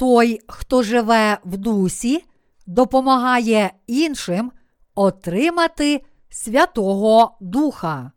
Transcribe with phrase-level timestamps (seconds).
[0.00, 2.24] той, хто живе в дусі,
[2.66, 4.52] допомагає іншим
[4.94, 8.12] отримати Святого Духа.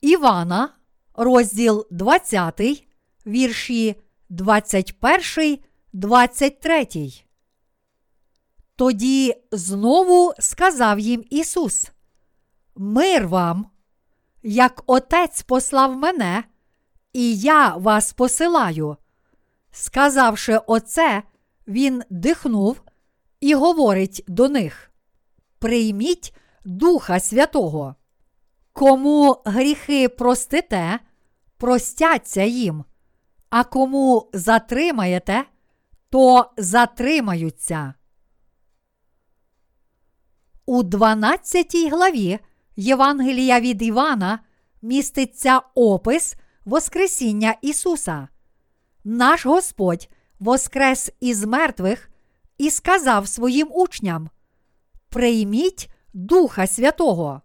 [0.00, 0.74] Івана,
[1.14, 2.60] розділ 20,
[3.26, 3.96] вірші
[4.28, 5.58] 21,
[5.92, 6.86] 23.
[8.76, 11.90] Тоді знову сказав їм Ісус:
[12.76, 13.66] Мир вам,
[14.42, 16.44] як Отець послав мене,
[17.12, 18.96] і я вас посилаю.
[19.70, 21.22] Сказавши оце,
[21.66, 22.82] Він дихнув
[23.40, 24.90] і говорить до них:
[25.58, 27.94] Прийміть Духа Святого.
[28.72, 30.98] Кому гріхи простите,
[31.56, 32.84] простяться їм,
[33.50, 35.44] а кому затримаєте,
[36.10, 37.94] то затримаються.
[40.66, 42.38] У 12 главі
[42.76, 44.38] Євангелія від Івана
[44.82, 48.28] міститься опис Воскресіння Ісуса.
[49.10, 50.08] Наш Господь
[50.40, 52.10] воскрес із мертвих
[52.58, 54.30] і сказав своїм учням:
[55.08, 57.42] Прийміть Духа Святого.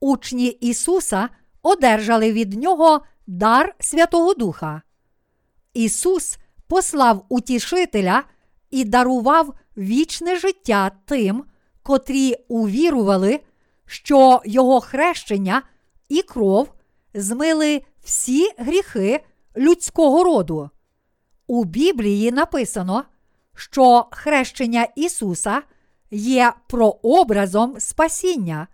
[0.00, 1.28] Учні Ісуса
[1.62, 4.82] одержали від Нього дар Святого Духа.
[5.74, 8.24] Ісус послав утішителя
[8.70, 11.44] і дарував вічне життя тим,
[11.82, 13.40] котрі увірували,
[13.86, 15.62] що Його хрещення
[16.08, 16.72] і кров
[17.14, 19.24] змили всі гріхи
[19.56, 20.70] людського роду.
[21.52, 23.04] У Біблії написано,
[23.54, 25.62] що хрещення Ісуса
[26.10, 28.68] є прообразом спасіння,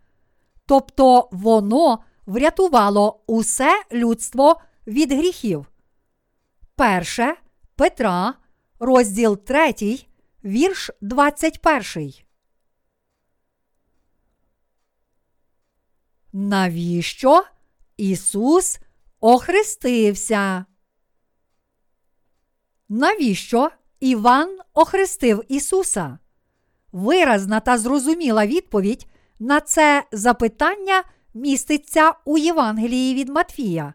[0.67, 5.67] тобто воно врятувало усе людство від гріхів.
[6.77, 7.35] Перше
[7.77, 8.35] Петра,
[8.79, 9.75] розділ 3,
[10.45, 12.13] вірш 21.
[16.33, 17.45] Навіщо
[17.97, 18.79] Ісус
[19.21, 20.65] охрестився?
[22.89, 26.19] Навіщо Іван охрестив Ісуса?
[26.93, 29.07] Виразна та зрозуміла відповідь
[29.39, 31.03] на це запитання
[31.35, 33.95] міститься у Євангелії від Матфія.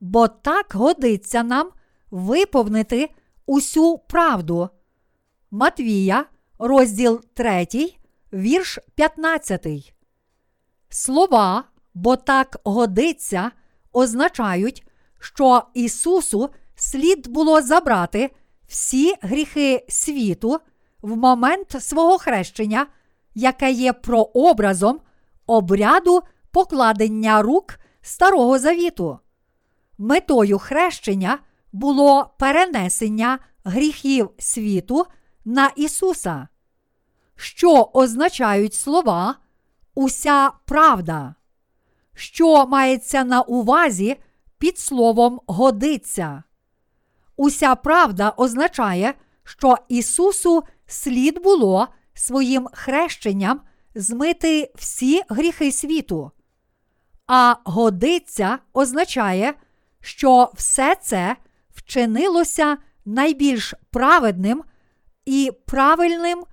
[0.00, 1.70] Бо так годиться нам
[2.10, 3.10] виповнити
[3.46, 4.68] усю правду.
[5.50, 6.24] Матвія,
[6.58, 7.66] розділ 3,
[8.32, 9.94] вірш 15.
[10.88, 13.50] Слова, бо так годиться,
[13.92, 14.86] означають,
[15.20, 18.30] що Ісусу слід було забрати
[18.68, 20.60] всі гріхи світу
[21.02, 22.86] в момент свого хрещення,
[23.34, 25.00] яке є прообразом
[25.46, 29.18] обряду покладення рук Старого Завіту.
[29.98, 31.38] Метою хрещення
[31.72, 35.06] було перенесення гріхів світу
[35.44, 36.48] на Ісуса.
[37.36, 39.34] Що означають слова
[39.94, 41.34] уся правда?
[42.14, 44.16] Що мається на увазі
[44.58, 46.42] під словом годиться?
[47.36, 49.14] Уся правда означає,
[49.44, 53.60] що Ісусу слід було своїм хрещенням
[53.94, 56.30] змити всі гріхи світу.
[57.26, 59.54] А годиться означає,
[60.00, 61.36] що все це
[61.70, 64.64] вчинилося найбільш праведним
[65.24, 66.44] і правильним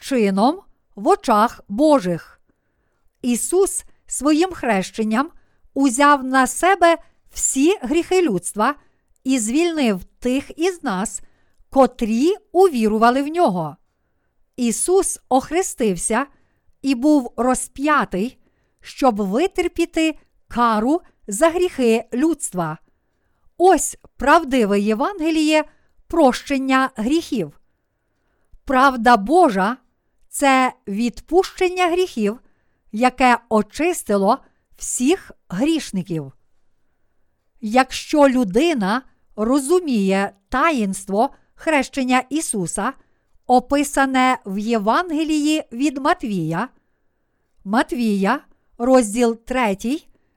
[0.00, 0.60] чином
[0.94, 2.40] в очах Божих.
[3.22, 5.30] Ісус своїм хрещенням
[5.74, 6.98] узяв на себе
[7.30, 8.74] всі гріхи людства
[9.28, 11.22] і звільнив тих із нас,
[11.70, 13.76] котрі увірували в нього.
[14.56, 16.26] Ісус охрестився
[16.82, 18.38] і був розп'ятий,
[18.80, 20.18] щоб витерпіти
[20.48, 22.78] кару за гріхи людства.
[23.58, 25.64] Ось правдиве Євангеліє
[26.06, 27.60] прощення гріхів.
[28.64, 29.76] Правда Божа
[30.28, 32.40] це відпущення гріхів,
[32.92, 34.38] яке очистило
[34.76, 36.32] всіх грішників.
[37.60, 39.02] Якщо людина
[39.38, 42.92] розуміє таїнство хрещення Ісуса,
[43.46, 46.68] описане в Євангелії від Матвія,
[47.64, 48.40] Матвія,
[48.78, 49.76] розділ 3,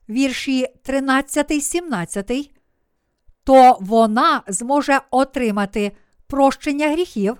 [0.09, 2.51] вірші 13, 17,
[3.43, 5.91] то вона зможе отримати
[6.27, 7.37] прощення гріхів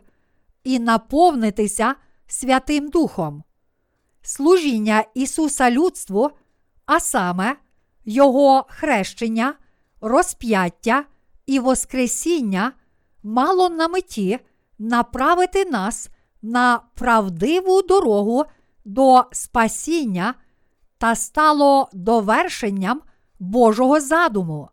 [0.64, 1.96] і наповнитися
[2.28, 3.44] Святим Духом.
[4.22, 6.32] Служіння Ісуса людству,
[6.86, 7.56] а саме
[8.06, 9.54] Його хрещення,
[10.02, 11.06] розп'яття
[11.52, 12.72] і Воскресіння
[13.24, 14.40] мало на меті
[14.80, 16.10] направити нас
[16.42, 18.46] на правдиву дорогу
[18.86, 20.34] до спасіння
[20.98, 23.02] та стало довершенням
[23.40, 24.70] Божого задуму.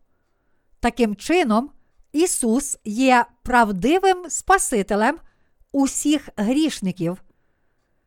[0.81, 1.71] Таким чином,
[2.13, 5.19] Ісус є правдивим Спасителем
[5.73, 7.23] усіх грішників.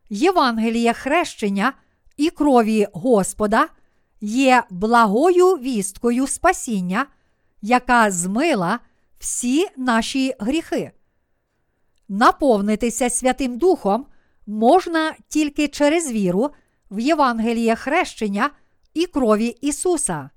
[0.09, 1.73] Євангеліє хрещення
[2.17, 3.67] і крові Господа
[4.21, 7.05] є благою вісткою спасіння,
[7.61, 8.79] яка змила
[9.19, 10.91] всі наші гріхи.
[12.09, 14.05] Наповнитися Святим Духом
[14.47, 16.49] можна тільки через віру
[16.91, 18.49] в Євангеліє хрещення
[18.93, 20.29] і крові Ісуса.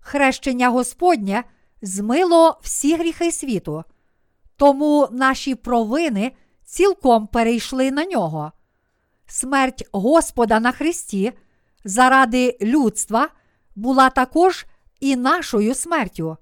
[0.00, 1.44] Хрещення Господнє
[1.82, 3.84] змило всі гріхи світу,
[4.56, 6.32] тому наші провини
[6.64, 8.52] цілком перейшли на нього.
[9.26, 11.32] Смерть Господа на Христі
[11.84, 13.28] заради людства
[13.76, 14.66] була також
[15.00, 16.36] і нашою смертю,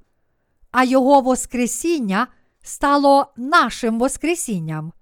[0.75, 2.27] а Його Воскресіння
[2.63, 4.93] стало нашим Воскресінням.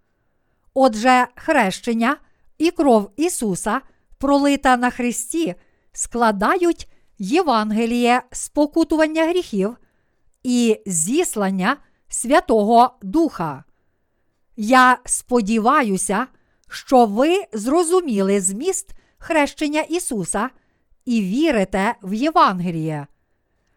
[0.74, 2.16] Отже, хрещення
[2.58, 3.80] і кров Ісуса,
[4.18, 5.54] пролита на Христі,
[5.92, 6.88] складають
[7.18, 9.76] Євангеліє спокутування гріхів
[10.42, 11.76] і зіслання
[12.08, 13.64] Святого Духа.
[14.56, 16.26] Я сподіваюся,
[16.68, 20.50] що ви зрозуміли зміст хрещення Ісуса
[21.04, 23.06] і вірите в Євангеліє.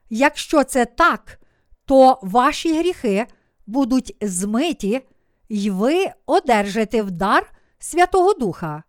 [0.10, 1.40] Якщо це так,
[1.86, 3.26] то ваші гріхи
[3.68, 5.02] будуть змиті,
[5.50, 8.84] і ви одержите в дар Святого Духа.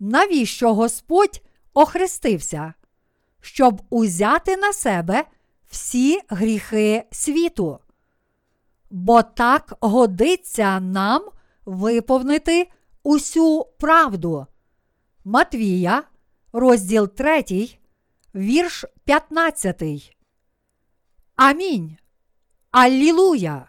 [0.00, 1.42] Навіщо Господь
[1.74, 2.74] охрестився?
[3.40, 5.24] Щоб узяти на себе
[5.70, 7.78] всі гріхи світу.
[8.90, 11.22] Бо так годиться нам
[11.64, 12.68] виповнити
[13.02, 14.46] усю правду.
[15.24, 16.02] Матвія,
[16.52, 17.44] розділ 3,
[18.34, 20.13] вірш 15.
[21.36, 21.96] Амінь.
[22.70, 23.66] Аллілуя!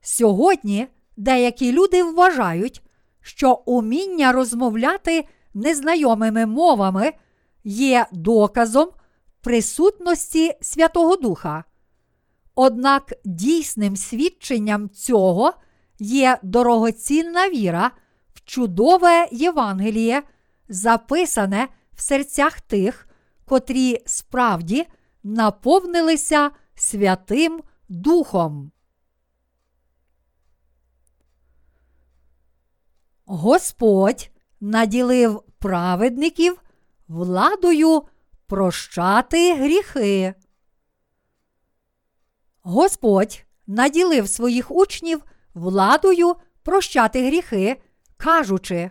[0.00, 2.82] Сьогодні деякі люди вважають,
[3.20, 7.12] що уміння розмовляти незнайомими мовами
[7.64, 8.88] є доказом
[9.40, 11.64] присутності Святого Духа.
[12.54, 15.52] Однак дійсним свідченням цього
[15.98, 17.90] є дорогоцінна віра
[18.34, 20.22] в чудове Євангеліє,
[20.68, 23.08] записане в серцях тих,
[23.44, 24.86] котрі справді
[25.22, 28.72] наповнилися Святим Духом.
[33.26, 34.30] Господь
[34.60, 36.62] наділив праведників
[37.08, 38.02] владою
[38.46, 40.34] прощати гріхи.
[42.62, 45.24] Господь наділив своїх учнів
[45.54, 47.82] владою прощати гріхи,
[48.16, 48.90] кажучи,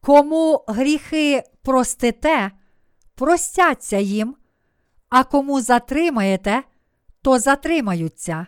[0.00, 2.50] кому гріхи простите,
[3.14, 4.36] простяться їм,
[5.10, 6.62] а кому затримаєте,
[7.22, 8.46] то затримаються.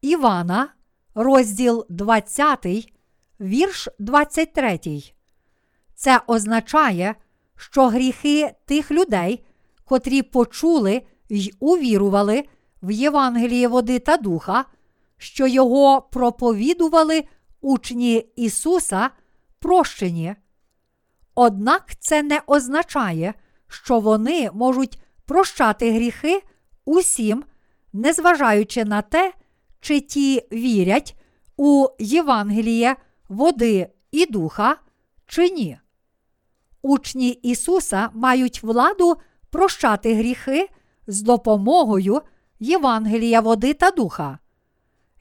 [0.00, 0.68] Івана,
[1.14, 2.66] розділ 20,
[3.40, 4.80] вірш 23.
[5.94, 7.14] Це означає,
[7.56, 9.44] що гріхи тих людей,
[9.84, 12.44] котрі почули й увірували
[12.82, 14.64] в Євангеліє води та духа,
[15.18, 17.24] що його проповідували
[17.60, 19.10] учні Ісуса,
[19.58, 20.34] прощені.
[21.34, 23.34] Однак це не означає,
[23.68, 26.42] що вони можуть прощати гріхи
[26.84, 27.44] усім,
[27.92, 29.32] незважаючи на те,
[29.80, 31.16] чи ті вірять
[31.56, 32.96] у Євангеліє
[33.28, 34.76] води і духа,
[35.26, 35.78] чи ні.
[36.82, 39.16] Учні Ісуса мають владу
[39.50, 40.68] прощати гріхи
[41.06, 42.22] з допомогою
[42.60, 44.38] Євангелія води та духа.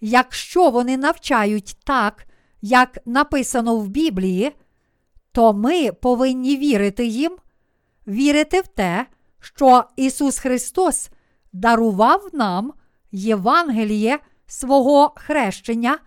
[0.01, 2.25] Якщо вони навчають так,
[2.61, 4.51] як написано в Біблії,
[5.31, 7.37] то ми повинні вірити їм,
[8.07, 9.05] вірити в те,
[9.45, 11.09] що Ісус Христос
[11.53, 12.73] дарував нам
[13.11, 15.97] Євангеліє свого хрещення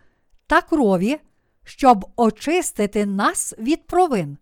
[0.47, 1.21] та крові,
[1.65, 4.39] щоб очистити нас від провин.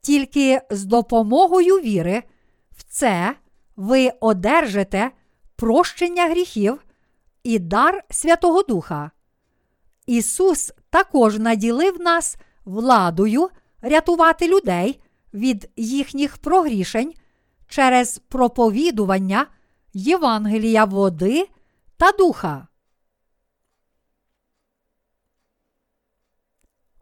[0.00, 2.22] Тільки з допомогою віри
[2.70, 3.36] в це
[3.76, 5.10] ви одержите
[5.56, 6.84] прощення гріхів
[7.42, 9.10] і дар Святого Духа.
[10.06, 13.48] Ісус також наділив нас владою
[13.82, 15.00] рятувати людей
[15.34, 17.12] від їхніх прогрішень
[17.68, 19.46] через проповідування
[19.92, 21.48] Євангелія води
[21.96, 22.68] та духа.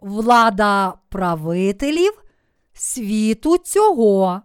[0.00, 2.22] Влада правителів
[2.72, 4.42] світу цього.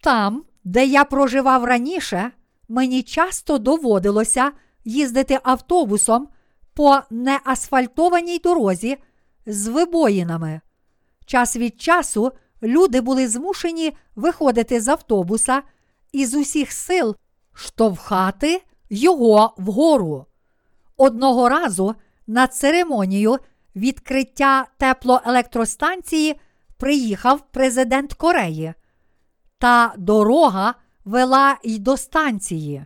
[0.00, 2.30] Там, де я проживав раніше,
[2.68, 4.52] мені часто доводилося
[4.84, 6.28] їздити автобусом
[6.74, 8.96] по неасфальтованій дорозі
[9.46, 10.60] з вибоїнами.
[11.26, 15.62] Час від часу люди були змушені виходити з автобуса
[16.12, 17.16] і з усіх сил
[17.52, 20.26] штовхати його вгору.
[20.96, 21.94] Одного разу
[22.26, 23.38] на церемонію
[23.76, 26.40] відкриття теплоелектростанції
[26.76, 28.74] приїхав президент Кореї.
[29.58, 32.84] Та дорога вела й до станції.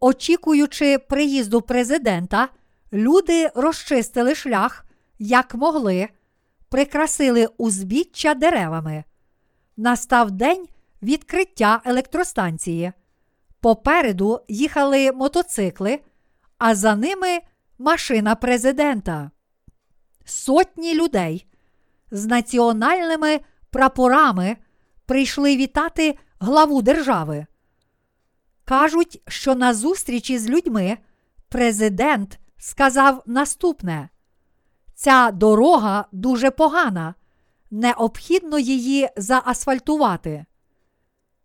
[0.00, 2.48] Очікуючи приїзду президента,
[2.92, 4.84] люди розчистили шлях,
[5.18, 6.08] як могли,
[6.72, 9.04] прикрасили узбіччя деревами.
[9.76, 10.68] Настав день
[11.02, 12.92] відкриття електростанції.
[13.60, 16.00] Попереду їхали мотоцикли,
[16.58, 17.38] а за ними
[17.78, 19.30] машина президента.
[20.24, 21.46] Сотні людей
[22.10, 24.56] з національними прапорами
[25.06, 27.46] прийшли вітати главу держави.
[28.64, 30.98] Кажуть, що на зустрічі з людьми
[31.48, 34.08] президент сказав наступне:
[35.02, 37.14] ця дорога дуже погана,
[37.70, 40.44] необхідно її заасфальтувати.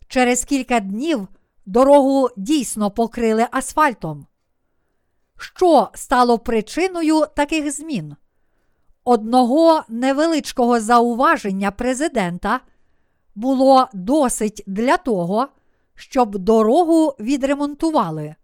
[0.07, 1.27] Через кілька днів
[1.65, 4.25] дорогу дійсно покрили асфальтом.
[5.37, 8.15] Що стало причиною таких змін?
[9.03, 12.59] Одного невеличкого зауваження президента
[13.35, 15.47] було досить для того,
[15.95, 18.35] щоб дорогу відремонтували.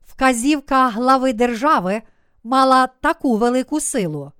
[0.00, 2.02] Вказівка глави держави
[2.44, 4.32] мала таку велику силу.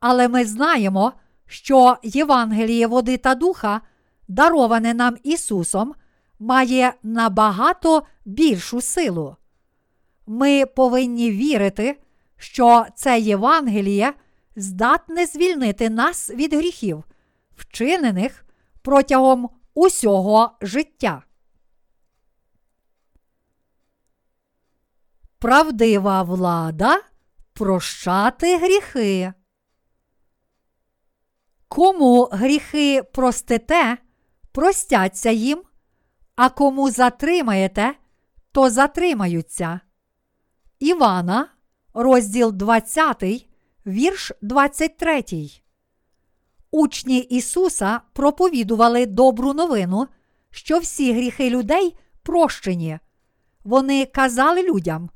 [0.00, 1.12] Але ми знаємо,
[1.46, 3.80] що Євангеліє води та духа,
[4.28, 5.94] дароване нам Ісусом,
[6.38, 9.36] має набагато більшу силу.
[10.26, 12.00] Ми повинні вірити,
[12.36, 14.12] що це Євангеліє
[14.56, 17.04] здатне звільнити нас від гріхів,
[17.56, 18.44] вчинених
[18.82, 21.22] протягом усього життя.
[25.38, 27.00] Правдива влада
[27.52, 29.32] прощати гріхи.
[31.68, 33.98] Кому гріхи простите,
[34.52, 35.62] простяться їм,
[36.36, 37.94] а кому затримаєте,
[38.52, 39.80] то затримаються.
[40.78, 41.48] Івана,
[41.94, 43.24] розділ 20,
[43.86, 45.24] вірш 23.
[46.70, 50.08] Учні Ісуса проповідували добру новину,
[50.50, 52.98] що всі гріхи людей прощені.
[53.64, 55.10] Вони казали людям: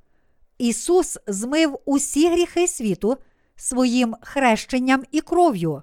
[0.58, 3.16] Ісус змив усі гріхи світу
[3.56, 5.82] своїм хрещенням і кров'ю.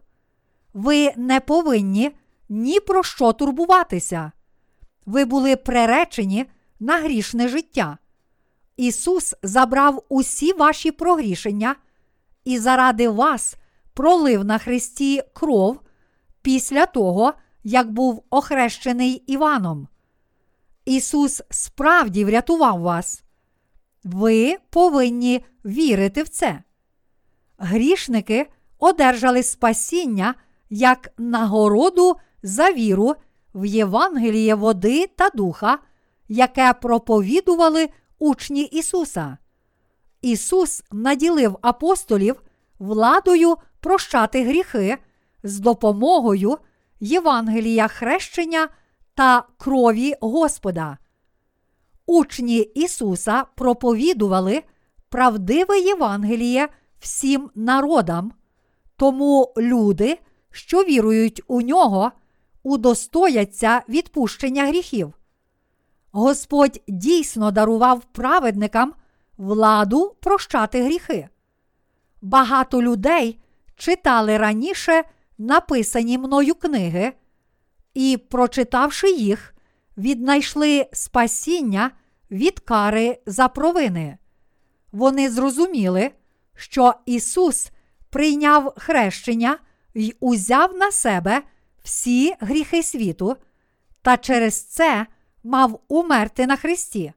[0.74, 2.12] Ви не повинні
[2.50, 4.32] ні про що турбуватися.
[5.06, 6.46] Ви були преречені
[6.80, 7.98] на грішне життя.
[8.78, 11.76] Ісус забрав усі ваші прогрішення
[12.46, 13.56] і заради вас
[13.94, 15.80] пролив на Христі кров
[16.42, 19.88] після того, як був охрещений Іваном.
[20.86, 23.23] Ісус справді врятував вас.
[24.04, 26.64] Ви повинні вірити в це.
[27.58, 30.36] Грішники одержали спасіння
[30.70, 33.16] як нагороду за віру
[33.56, 35.80] в Євангеліє води та духа,
[36.28, 39.38] яке проповідували учні Ісуса.
[40.22, 42.44] Ісус наділив апостолів
[42.80, 44.98] владою прощати гріхи
[45.44, 46.58] з допомогою
[47.00, 48.68] Євангелія хрещення
[49.16, 50.98] та крові Господа.
[52.14, 54.64] Учні Ісуса проповідували
[55.10, 56.68] правдиве Євангеліє
[57.00, 58.32] всім народам,
[58.96, 60.20] тому люди,
[60.52, 62.12] що вірують у нього,
[62.64, 65.14] удостояться відпущення гріхів.
[66.12, 68.94] Господь дійсно дарував праведникам
[69.38, 71.30] владу прощати гріхи.
[72.22, 73.40] Багато людей
[73.76, 75.04] читали раніше
[75.38, 77.14] написані мною книги,
[77.94, 79.56] і, прочитавши їх,
[79.98, 81.92] віднайшли спасіння
[82.34, 84.18] від кари за провини.
[84.92, 86.12] Вони зрозуміли,
[86.56, 87.72] що Ісус
[88.10, 89.58] прийняв хрещення
[89.94, 91.42] й узяв на себе
[91.84, 93.36] всі гріхи світу,
[94.02, 95.06] та через це
[95.44, 97.14] мав умерти на Христі.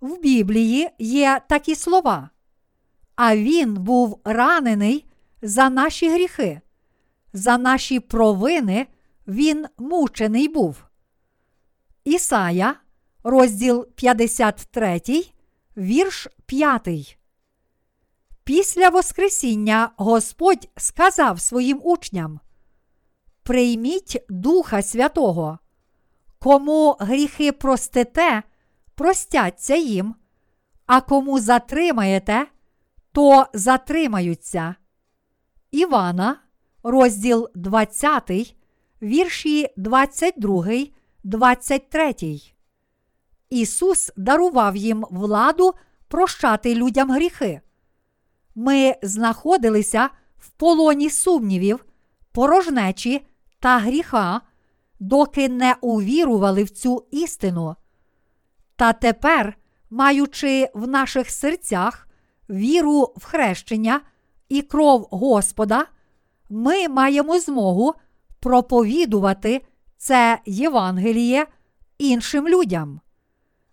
[0.00, 2.30] В Біблії є такі слова.
[3.16, 5.06] А Він був ранений
[5.42, 6.60] за наші гріхи,
[7.32, 8.86] за наші провини
[9.26, 10.84] Він мучений був.
[12.04, 12.74] Ісая,
[13.24, 15.00] розділ 53,
[15.76, 17.18] вірш 5.
[18.44, 22.40] Після Воскресіння Господь сказав своїм учням:
[23.42, 25.58] Прийміть Духа Святого,
[26.38, 28.42] кому гріхи простите,
[28.94, 30.14] простяться їм,
[30.86, 32.46] а кому затримаєте,
[33.12, 34.74] то затримаються.
[35.70, 36.36] Івана,
[36.82, 38.56] розділ 20,
[39.02, 40.66] вірші 22,
[41.24, 42.14] 23.
[43.50, 45.74] Ісус дарував їм владу
[46.08, 47.60] прощати людям гріхи.
[48.54, 51.84] Ми знаходилися в полоні сумнівів,
[52.32, 53.26] порожнечі
[53.60, 54.40] та гріха,
[55.00, 57.76] доки не увірували в цю істину.
[58.76, 59.56] Та тепер,
[59.90, 62.08] маючи в наших серцях
[62.50, 64.00] віру в хрещення
[64.48, 65.86] і кров Господа,
[66.50, 67.94] ми маємо змогу
[68.40, 69.62] проповідувати
[69.96, 71.46] це Євангеліє
[71.98, 73.00] іншим людям.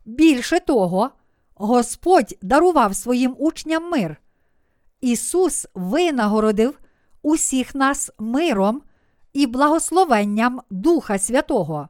[0.06, 1.10] Більше того,
[1.56, 4.18] Господь дарував своїм учням мир.
[5.02, 6.80] Ісус винагородив
[7.22, 8.82] усіх нас миром
[9.34, 11.90] і благословенням Духа Святого,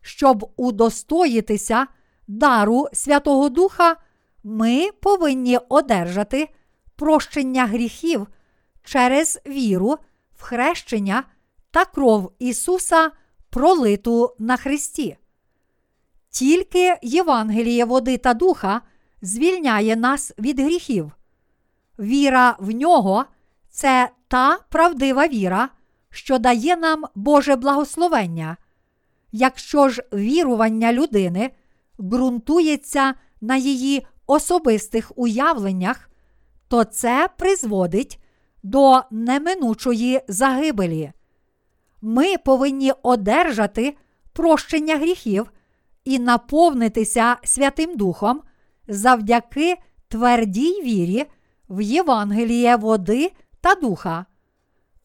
[0.00, 1.86] щоб удостоїтися
[2.28, 3.96] дару Святого Духа,
[4.44, 6.48] ми повинні одержати
[6.96, 8.26] прощення гріхів
[8.84, 9.98] через віру
[10.36, 11.24] в хрещення
[11.70, 13.10] та кров Ісуса,
[13.50, 15.16] пролиту на Христі.
[16.30, 18.80] Тільки Євангеліє води та духа
[19.22, 21.12] звільняє нас від гріхів.
[21.98, 23.24] Віра в нього
[23.70, 25.68] це та правдива віра,
[26.10, 28.56] що дає нам Боже благословення.
[29.32, 31.50] Якщо ж вірування людини
[32.00, 36.10] ґрунтується на її особистих уявленнях,
[36.68, 38.20] то це призводить
[38.62, 41.12] до неминучої загибелі.
[42.02, 43.96] Ми повинні одержати
[44.32, 45.50] прощення гріхів
[46.08, 48.42] і наповнитися Святим Духом
[48.88, 49.76] завдяки
[50.08, 51.26] твердій вірі
[51.68, 54.26] в Євангеліє води та духа.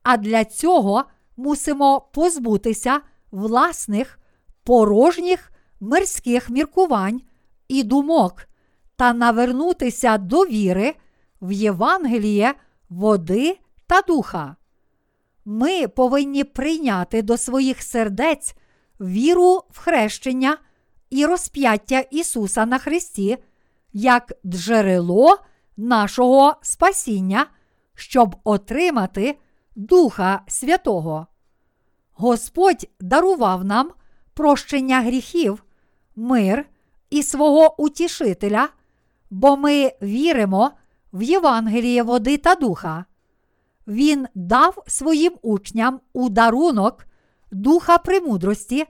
[0.03, 1.03] А для цього
[1.37, 4.19] мусимо позбутися власних
[4.63, 7.21] порожніх мирських міркувань
[7.67, 8.47] і думок
[8.95, 10.95] та навернутися до віри
[11.41, 12.53] в Євангеліє
[12.89, 13.57] води
[13.87, 14.55] та духа.
[15.45, 18.55] Ми повинні прийняти до своїх сердець
[18.99, 20.57] віру в хрещення
[21.13, 23.37] і розп'яття Ісуса на Христі
[23.93, 25.37] як джерело
[25.77, 27.45] нашого спасіння,
[27.95, 29.39] щоб отримати
[29.75, 31.27] Духа Святого.
[32.13, 33.91] Господь дарував нам
[34.33, 35.63] прощення гріхів,
[36.15, 36.65] мир
[37.09, 38.69] і свого утішителя,
[39.29, 40.71] бо ми віримо
[41.13, 43.05] в Євангеліє води та духа.
[43.87, 47.05] Він дав своїм учням у дарунок
[47.51, 48.85] духа премудрості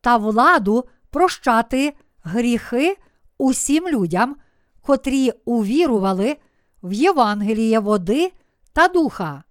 [0.00, 2.96] та владу прощати гріхи
[3.38, 4.36] усім людям,
[4.80, 6.36] котрі увірували
[6.82, 8.32] в Євангеліє води
[8.72, 9.42] та духа.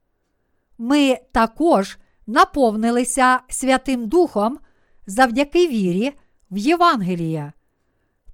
[0.77, 4.59] Ми також наповнилися Святим Духом
[5.07, 6.13] завдяки вірі
[6.51, 7.53] в Євангеліє.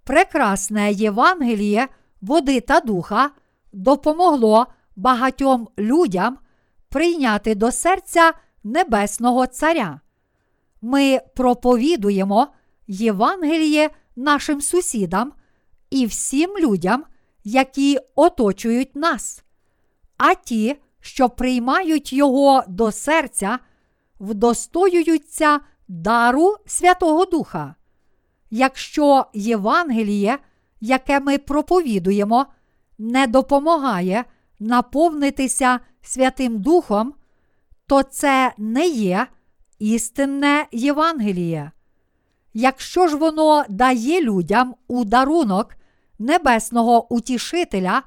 [0.04, 1.88] Прекрасне Євангеліє
[2.21, 3.30] води та духа
[3.73, 6.38] допомогло багатьом людям
[6.89, 9.99] прийняти до серця Небесного Царя.
[10.82, 12.47] Ми проповідуємо
[12.88, 15.34] Євангеліє нашим сусідам
[15.89, 17.04] і всім людям,
[17.43, 19.43] які оточують нас.
[20.17, 23.60] А ті, що приймають його до серця,
[24.19, 27.76] вдостоюються дару Святого Духа.
[28.50, 30.38] Якщо Євангеліє,
[30.82, 32.45] яке ми проповідуємо,
[32.97, 34.26] не допомагає
[34.60, 37.13] наповнитися Святим Духом,
[37.88, 39.28] то це не є
[39.80, 41.71] істинне Євангеліє.
[42.60, 45.76] Якщо ж воно дає людям у дарунок
[46.20, 48.02] небесного утішителя,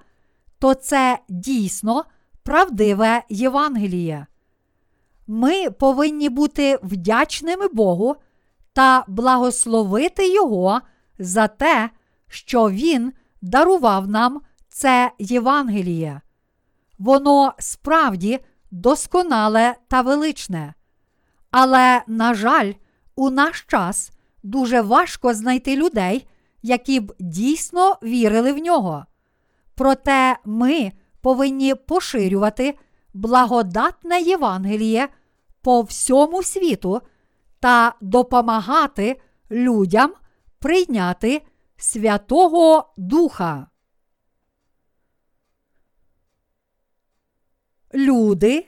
[0.59, 2.05] то це дійсно
[2.43, 4.27] правдиве Євангеліє.
[5.27, 8.17] Ми повинні бути вдячними Богу
[8.73, 10.81] та благословити Його
[11.19, 11.91] за те,
[12.29, 16.21] що Він дарував нам це Євангеліє.
[16.99, 18.39] Воно справді
[18.71, 20.75] досконале та величне.
[21.51, 22.73] Але, на жаль,
[23.17, 26.29] у наш час дуже важко знайти людей,
[26.63, 29.07] які б дійсно вірили в нього.
[29.75, 32.79] Проте ми повинні поширювати
[33.15, 35.09] благодатне Євангеліє
[35.63, 37.01] по всьому світу
[37.61, 40.15] та допомагати людям
[40.59, 41.43] прийняти
[41.77, 43.67] Святого Духа.
[47.95, 48.67] Люди,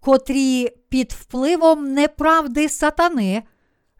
[0.00, 3.42] котрі під впливом неправди сатани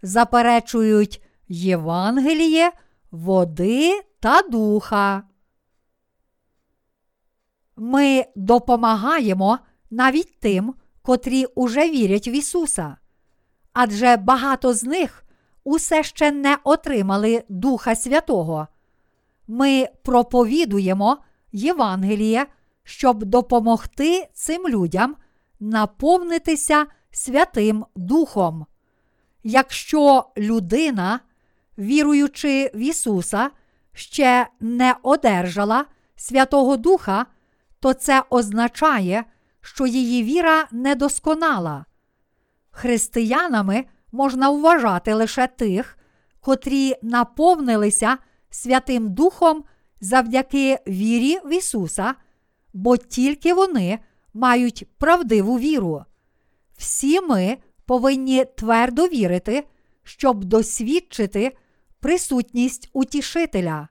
[0.05, 2.73] заперечують Євангеліє,
[3.11, 5.23] води та духа.
[7.77, 9.59] Ми допомагаємо
[9.91, 12.97] навіть тим, котрі уже вірять в Ісуса.
[13.73, 15.25] Адже багато з них
[15.65, 18.69] усе ще не отримали Духа Святого.
[19.47, 21.17] Ми проповідуємо
[21.53, 22.47] Євангеліє,
[22.83, 25.17] щоб допомогти цим людям
[25.61, 28.67] наповнитися Святим Духом.
[29.45, 31.21] Якщо людина,
[31.79, 33.51] віруючи в Ісуса,
[33.93, 35.85] ще не одержала
[36.17, 37.27] Святого Духа,
[37.81, 39.25] то це означає,
[39.61, 41.85] що її віра недосконала.
[42.71, 45.99] Християнами можна вважати лише тих,
[46.41, 48.19] котрі наповнилися
[48.51, 49.65] Святим Духом
[50.01, 52.15] завдяки вірі в Ісуса,
[52.73, 53.99] бо тільки вони
[54.35, 56.05] мають правдиву віру.
[56.77, 59.65] Всі ми повинні твердо вірити,
[60.03, 61.57] щоб досвідчити
[62.01, 63.89] присутність утішителя.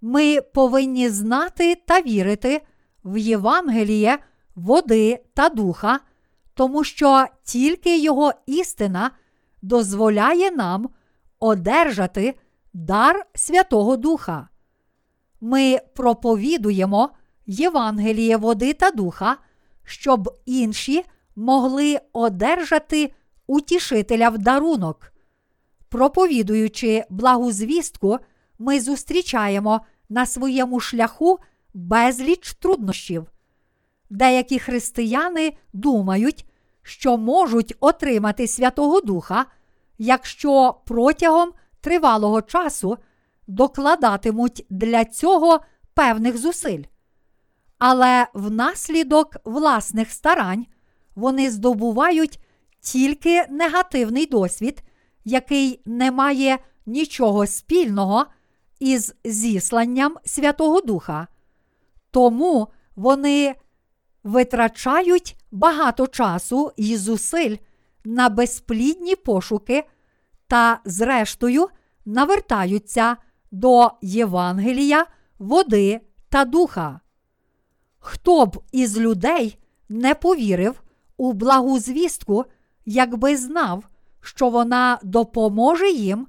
[0.00, 2.62] Ми повинні знати та вірити
[3.04, 4.18] в Євангеліє
[4.54, 6.00] води та духа,
[6.54, 9.10] тому що тільки Його істина
[9.62, 10.88] дозволяє нам
[11.38, 12.34] одержати
[12.72, 14.48] дар Святого Духа.
[15.40, 17.10] Ми проповідуємо
[17.46, 19.36] Євангеліє води та духа,
[19.84, 21.04] щоб інші
[21.38, 23.12] могли одержати
[23.46, 25.12] утішителя в дарунок.
[25.88, 28.18] Проповідуючи благу звістку,
[28.58, 31.38] ми зустрічаємо на своєму шляху
[31.74, 33.26] безліч труднощів.
[34.10, 36.44] Деякі християни думають,
[36.82, 39.46] що можуть отримати Святого Духа,
[39.98, 42.98] якщо протягом тривалого часу
[43.46, 45.60] докладатимуть для цього
[45.94, 46.82] певних зусиль.
[47.78, 50.66] Але внаслідок власних старань
[51.18, 52.40] вони здобувають
[52.80, 54.82] тільки негативний досвід,
[55.24, 58.26] який не має нічого спільного
[58.80, 61.26] із зісланням Святого Духа.
[62.10, 63.54] Тому вони
[64.24, 67.56] витрачають багато часу і зусиль
[68.04, 69.84] на безплідні пошуки
[70.46, 71.68] та, зрештою,
[72.04, 73.16] навертаються
[73.50, 75.06] до Євангелія,
[75.38, 77.00] води та духа.
[77.98, 80.82] Хто б із людей не повірив
[81.18, 82.44] у благу звістку,
[82.86, 83.88] якби знав,
[84.20, 86.26] що вона допоможе їм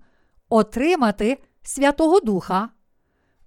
[0.49, 2.69] отримати Святого Духа.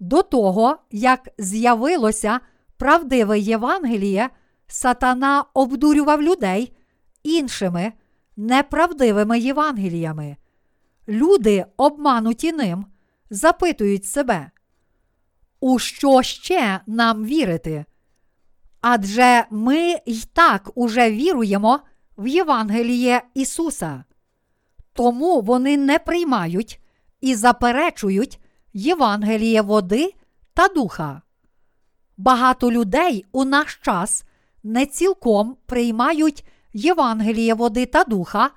[0.01, 2.41] До того, як з'явилося
[2.77, 4.31] правдиве Євангеліє,
[4.67, 6.77] сатана обдурював людей
[7.23, 7.93] іншими
[8.37, 10.37] неправдивими Євангеліями.
[11.09, 12.87] Люди, обмануті ним,
[13.31, 14.51] запитують себе,
[15.61, 17.85] у що ще нам вірити?
[18.83, 21.81] Адже ми й так уже віруємо
[22.19, 24.05] в Євангеліє Ісуса.
[24.93, 26.81] Тому вони не приймають
[27.21, 28.41] і заперечують
[28.73, 30.15] Євангеліє води
[30.55, 31.23] та духа.
[32.17, 34.25] Багато людей у наш час
[34.63, 38.51] не цілком приймають Євангеліє води та духа,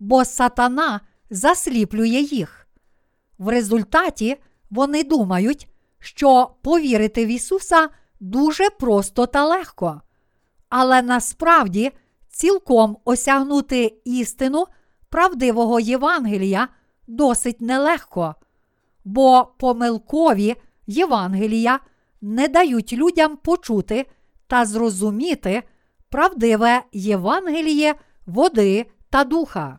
[0.00, 2.68] бо сатана засліплює їх.
[3.38, 4.36] В результаті
[4.70, 7.88] вони думають, що повірити в Ісуса
[8.20, 10.00] дуже просто та легко,
[10.68, 11.92] але насправді
[12.28, 14.66] цілком осягнути істину
[15.08, 16.68] правдивого Євангелія
[17.06, 18.34] досить нелегко,
[19.04, 21.80] бо помилкові Євангелія
[22.20, 24.06] не дають людям почути
[24.46, 25.62] та зрозуміти
[26.08, 27.94] правдиве Євангеліє
[28.26, 29.78] води та духа.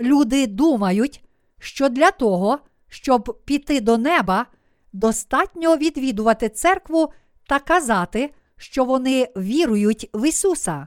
[0.00, 1.24] Люди думають,
[1.58, 2.58] що для того,
[2.88, 4.46] щоб піти до неба,
[4.92, 7.12] достатньо відвідувати церкву
[7.50, 10.86] та казати, що вони вірують в Ісуса.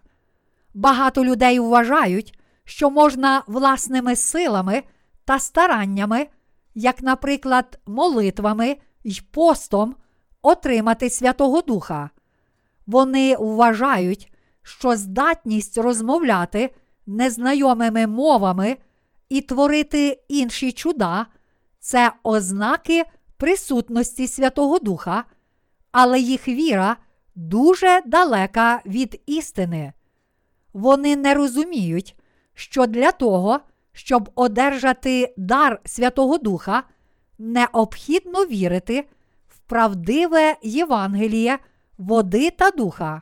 [0.73, 4.84] Багато людей вважають, що можна власними силами
[5.26, 6.28] та стараннями,
[6.76, 9.95] як, наприклад, молитвами й постом,
[10.41, 12.10] отримати Святого Духа.
[12.88, 18.78] Вони вважають, що здатність розмовляти незнайомими мовами
[19.30, 21.26] і творити інші чуда
[21.80, 23.04] це ознаки
[23.38, 25.23] присутності Святого Духа,
[25.93, 26.97] але їх віра
[27.36, 29.93] дуже далека від істини.
[30.73, 32.15] Вони не розуміють,
[32.53, 33.60] що для того,
[33.93, 36.84] щоб одержати дар Святого Духа,
[37.39, 39.08] необхідно вірити
[39.47, 41.60] в правдиве Євангеліє,
[41.97, 43.21] води та духа.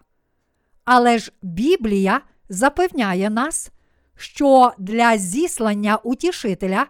[0.86, 3.72] Але ж Біблія запевняє нас,
[4.16, 6.86] що для зіслання утішителя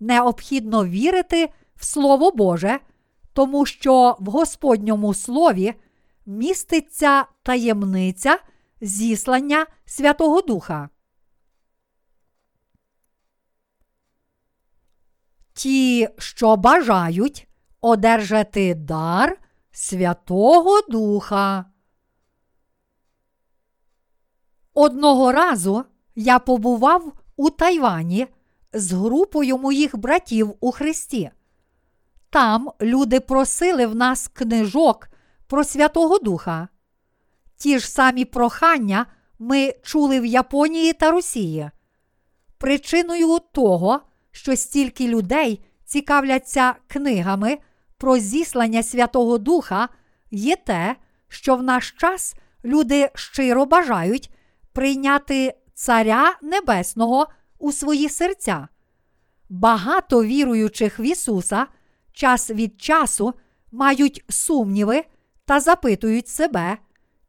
[0.00, 2.78] необхідно вірити в Слово Боже,
[3.36, 5.74] тому що в Господньому Слові
[6.26, 8.38] міститься таємниця
[8.80, 10.88] зіслання Святого Духа.
[15.52, 17.48] Ті, що бажають
[17.80, 19.38] одержати дар
[19.70, 21.64] Святого Духа.
[24.74, 28.26] Одного разу я побував у Тайвані
[28.72, 31.30] з групою моїх братів у Христі.
[32.30, 35.08] Там люди просили в нас книжок
[35.46, 36.68] про Святого Духа.
[37.56, 39.06] Ті ж самі прохання
[39.38, 41.70] ми чули в Японії та Росії.
[42.58, 47.58] Причиною того, що стільки людей цікавляться книгами
[47.98, 49.88] про зіслання Святого Духа,
[50.30, 50.96] є те,
[51.28, 52.34] що в наш час
[52.64, 54.30] люди щиро бажають
[54.72, 57.26] прийняти Царя Небесного
[57.58, 58.68] у свої серця.
[59.48, 61.66] Багато віруючих в Ісуса
[62.16, 63.34] час від часу
[63.72, 65.04] мають сумніви
[65.44, 66.78] та запитують себе,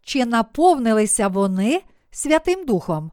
[0.01, 3.11] чи наповнилися вони Святим Духом.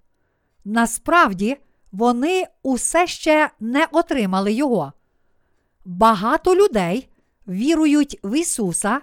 [0.65, 1.57] Насправді,
[1.93, 4.93] вони усе ще не отримали Його.
[5.85, 7.09] Багато людей
[7.49, 9.01] вірують в Ісуса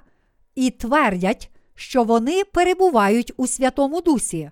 [0.55, 4.51] і твердять, що вони перебувають у Святому Дусі.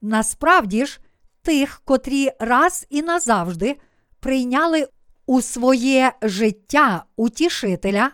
[0.00, 1.00] Насправді ж,
[1.42, 3.76] тих, котрі раз і назавжди
[4.20, 4.88] прийняли
[5.30, 8.10] у своє життя утішителя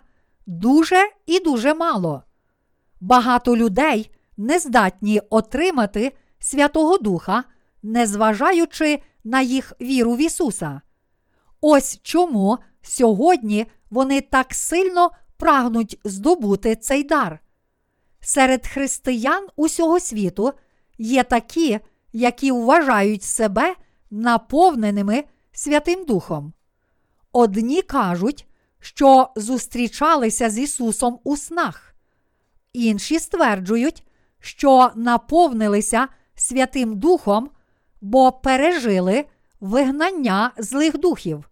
[0.47, 2.23] дуже і дуже мало.
[3.01, 7.45] Багато людей не здатні отримати Святого Духа,
[7.83, 10.81] незважаючи на їх віру в Ісуса.
[11.61, 17.41] Ось чому сьогодні вони так сильно прагнуть здобути цей дар.
[18.21, 20.53] Серед християн усього світу
[20.99, 21.81] є такі,
[22.13, 23.75] які вважають себе
[24.11, 26.53] наповненими Святим Духом.
[27.39, 28.47] Одні кажуть,
[28.81, 31.95] що зустрічалися з Ісусом у снах,
[32.73, 34.07] інші стверджують,
[34.41, 37.51] що наповнилися Святим Духом,
[38.01, 39.25] бо пережили
[39.61, 41.51] вигнання злих духів.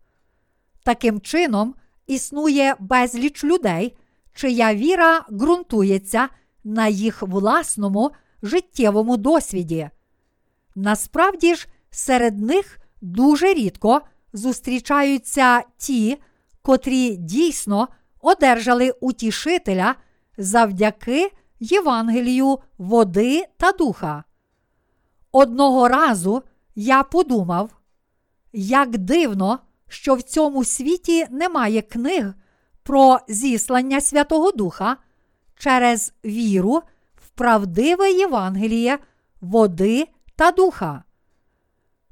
[0.85, 1.75] Таким чином,
[2.07, 3.97] існує безліч людей,
[4.35, 6.29] чия віра ґрунтується
[6.65, 8.11] на їх власному
[8.43, 9.91] життєвому досвіді.
[10.75, 14.03] Насправді ж, серед них дуже рідко
[14.35, 16.19] зустрічаються ті,
[16.63, 17.89] котрі дійсно
[18.21, 19.95] одержали утішителя
[20.39, 24.25] завдяки Євангелію води та духа.
[25.33, 26.43] Одного разу
[26.75, 27.71] я подумав,
[28.53, 32.35] як дивно, що в цьому світі немає книг
[32.83, 34.97] про зіслання Святого Духа
[35.57, 36.83] через віру
[37.15, 38.99] в правдиве Євангеліє
[39.41, 41.05] води та духа.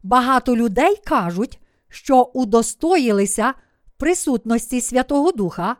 [0.02, 1.58] Багато людей кажуть,
[1.92, 3.54] що удостоїлися
[3.96, 5.76] присутності Святого Духа,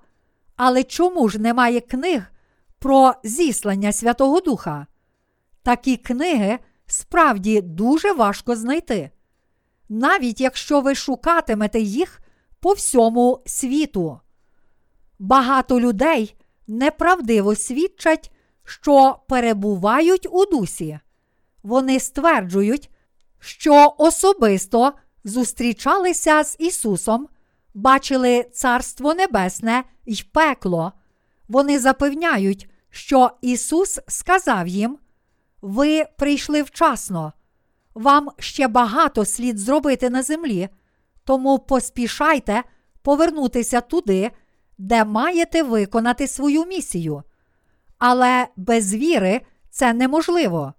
[0.57, 2.23] але чому ж немає книг
[2.79, 4.87] про зіслання Святого Духа?
[5.63, 9.11] Такі книги справді дуже важко знайти.
[9.89, 12.21] Навіть якщо ви шукатимете їх
[12.61, 14.21] по всьому світу.
[15.19, 18.33] Багато людей неправдиво свідчать,
[18.65, 20.99] що перебувають у дусі.
[21.63, 22.91] Вони стверджують,
[23.39, 24.93] що особисто
[25.25, 27.29] зустрічалися з Ісусом,
[27.75, 30.93] бачили Царство Небесне й пекло.
[31.49, 34.99] Вони запевняють, що Ісус сказав їм:
[35.63, 37.33] Ви прийшли вчасно,
[37.95, 40.69] вам ще багато слід зробити на землі,
[41.25, 42.63] тому поспішайте
[43.03, 44.31] повернутися туди,
[44.79, 47.23] де маєте виконати свою місію.
[47.99, 50.75] Але без віри це неможливо.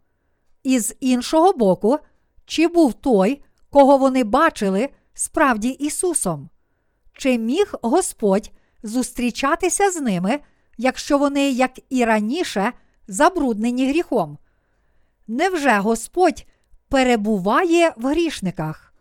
[0.64, 2.00] І з іншого боку,
[2.46, 3.42] чи був той,
[3.74, 6.50] кого вони бачили, справді Ісусом?
[7.14, 8.52] Чи міг Господь
[8.84, 10.40] зустрічатися з ними,
[10.78, 12.74] якщо вони, як і раніше,
[13.08, 14.38] забруднені гріхом?
[15.28, 16.46] Невже Господь
[16.90, 18.94] перебуває в грішниках?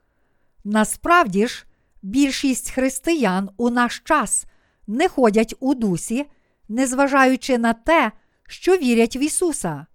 [0.64, 1.66] Насправді ж,
[2.02, 4.46] більшість християн у наш час
[4.86, 6.26] не ходять у дусі,
[6.68, 8.12] незважаючи на те,
[8.48, 9.86] що вірять в Ісуса.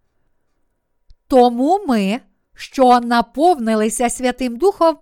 [1.27, 2.21] Тому ми,
[2.57, 4.97] що наповнилися Святим Духом,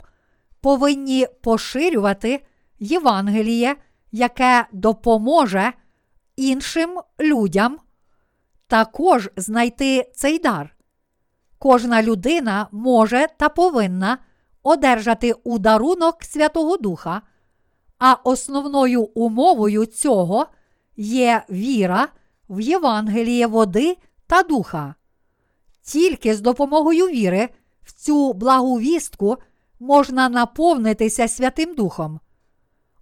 [0.61, 2.45] повинні поширювати
[2.79, 3.75] Євангеліє,
[4.11, 5.73] яке допоможе
[6.35, 7.79] іншим людям
[8.67, 10.75] також знайти цей дар.
[11.59, 14.17] Кожна людина може та повинна
[14.63, 17.21] одержати ударунок Святого Духа,
[17.99, 20.47] а основною умовою цього
[20.97, 22.07] є віра
[22.49, 24.95] в Євангеліє води та духа.
[25.85, 27.49] Тільки з допомогою віри
[27.83, 29.37] в цю благовістку
[29.79, 32.19] можна наповнитися Святим Духом.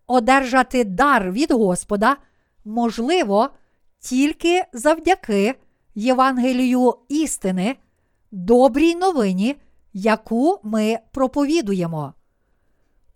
[0.07, 2.17] Одержати дар від Господа
[2.65, 3.49] можливо
[3.99, 5.55] тільки завдяки
[5.95, 7.75] Євангелію істини,
[8.31, 9.55] добрій новині,
[9.93, 12.13] яку ми проповідуємо.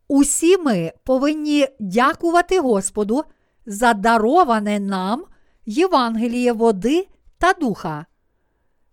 [0.07, 3.23] Усі ми повинні дякувати Господу
[3.65, 5.23] за дароване нам
[5.65, 8.05] Євангеліє води та духа.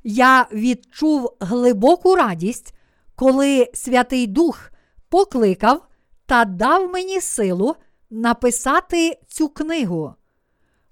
[0.04, 2.74] Я відчув глибоку радість,
[3.16, 4.70] коли Святий Дух
[5.08, 5.86] покликав
[6.26, 7.76] та дав мені силу
[8.10, 10.14] написати цю книгу.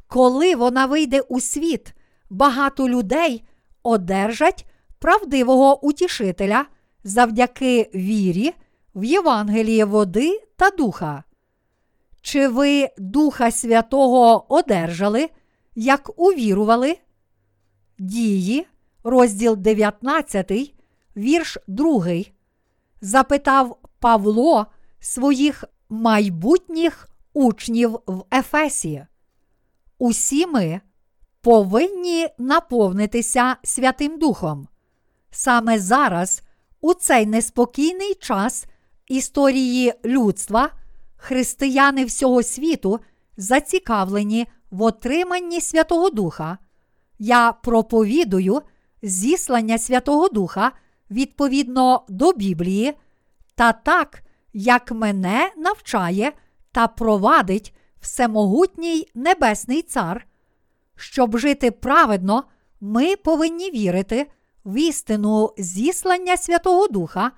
[0.07, 1.95] Коли вона вийде у світ,
[2.31, 3.45] багато людей
[3.83, 4.67] одержать
[4.99, 6.67] правдивого утішителя
[7.05, 8.55] завдяки вірі
[8.95, 11.25] в Євангеліє води та духа.
[12.23, 15.29] Чи ви Духа Святого одержали,
[15.75, 16.99] як увірували?
[17.99, 18.67] Дії,
[19.05, 20.75] розділ 19,
[21.17, 22.07] вірш 2,
[23.01, 24.67] запитав Павло
[25.01, 29.07] своїх майбутніх учнів в Ефесі.
[29.99, 30.81] Усі ми
[31.41, 34.69] повинні наповнитися Святим Духом.
[35.31, 36.43] Саме зараз,
[36.81, 38.67] у цей неспокійний час
[39.09, 40.71] історії людства,
[41.17, 43.01] християни всього світу
[43.37, 46.59] зацікавлені в отриманні Святого Духа.
[47.19, 48.63] Я проповідую
[49.03, 50.73] зіслання Святого Духа
[51.11, 52.93] відповідно до Біблії
[53.55, 56.33] та так, як мене навчає
[56.73, 60.27] та провадить всемогутній Небесний Цар.
[60.97, 62.45] Щоб жити праведно,
[62.81, 64.27] ми повинні вірити
[64.65, 67.31] в істину зіслання Святого Духа,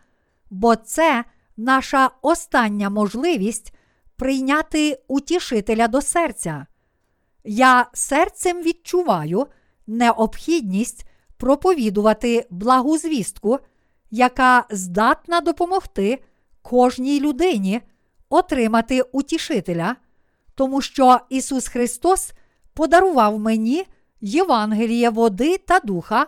[0.50, 1.24] бо це
[1.56, 3.74] наша остання можливість
[4.16, 6.66] прийняти утішителя до серця.
[7.44, 9.46] Я серцем відчуваю
[9.86, 11.06] необхідність
[11.44, 13.58] проповідувати благу звістку,
[14.10, 16.22] яка здатна допомогти
[16.62, 17.80] кожній людині
[18.28, 19.96] отримати утішителя,
[20.54, 22.32] тому що Ісус Христос
[22.74, 23.84] подарував мені
[24.20, 26.26] Євангеліє води та духа,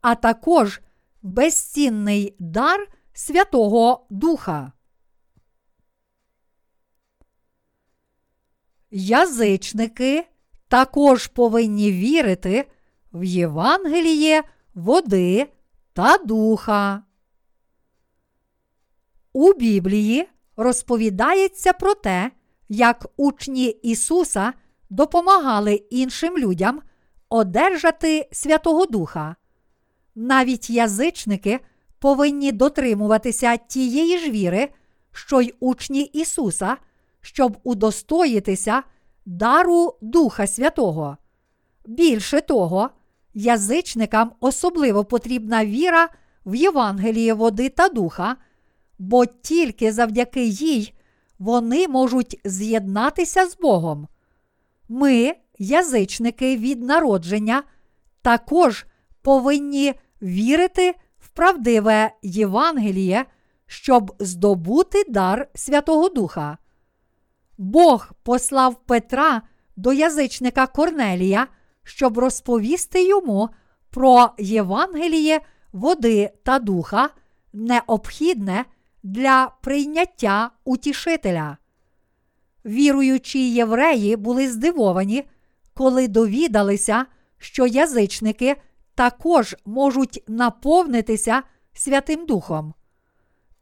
[0.00, 0.80] а також
[1.22, 4.72] безцінний дар Святого Духа.
[8.90, 10.26] Язичники
[10.68, 12.66] також повинні вірити
[13.12, 14.42] в Євангеліє
[14.74, 15.46] води
[15.92, 17.02] та духа.
[19.32, 22.30] У Біблії розповідається про те,
[22.68, 24.52] як учні Ісуса
[24.90, 26.82] допомагали іншим людям
[27.28, 29.36] одержати Святого Духа.
[30.14, 31.60] Навіть язичники
[31.98, 34.68] повинні дотримуватися тієї ж віри,
[35.12, 36.76] що й учні Ісуса,
[37.20, 38.82] щоб удостоїтися
[39.26, 41.16] дару Духа Святого.
[41.86, 42.90] Більше того,
[43.38, 46.08] язичникам особливо потрібна віра
[46.46, 48.36] в Євангеліє води та духа,
[48.98, 50.94] бо тільки завдяки їй
[51.38, 54.08] вони можуть з'єднатися з Богом.
[54.88, 57.62] Ми, язичники від народження,
[58.22, 58.86] також
[59.22, 63.24] повинні вірити в правдиве Євангеліє,
[63.66, 66.58] щоб здобути дар Святого Духа.
[67.58, 69.42] Бог послав Петра
[69.76, 71.46] до язичника Корнелія,
[71.88, 73.48] щоб розповісти йому
[73.90, 75.40] про Євангеліє
[75.72, 77.10] води та духа,
[77.52, 78.64] необхідне
[79.02, 81.56] для прийняття утішителя.
[82.64, 85.24] Віруючі євреї були здивовані,
[85.74, 87.06] коли довідалися,
[87.38, 88.56] що язичники
[88.94, 92.74] також можуть наповнитися Святим Духом.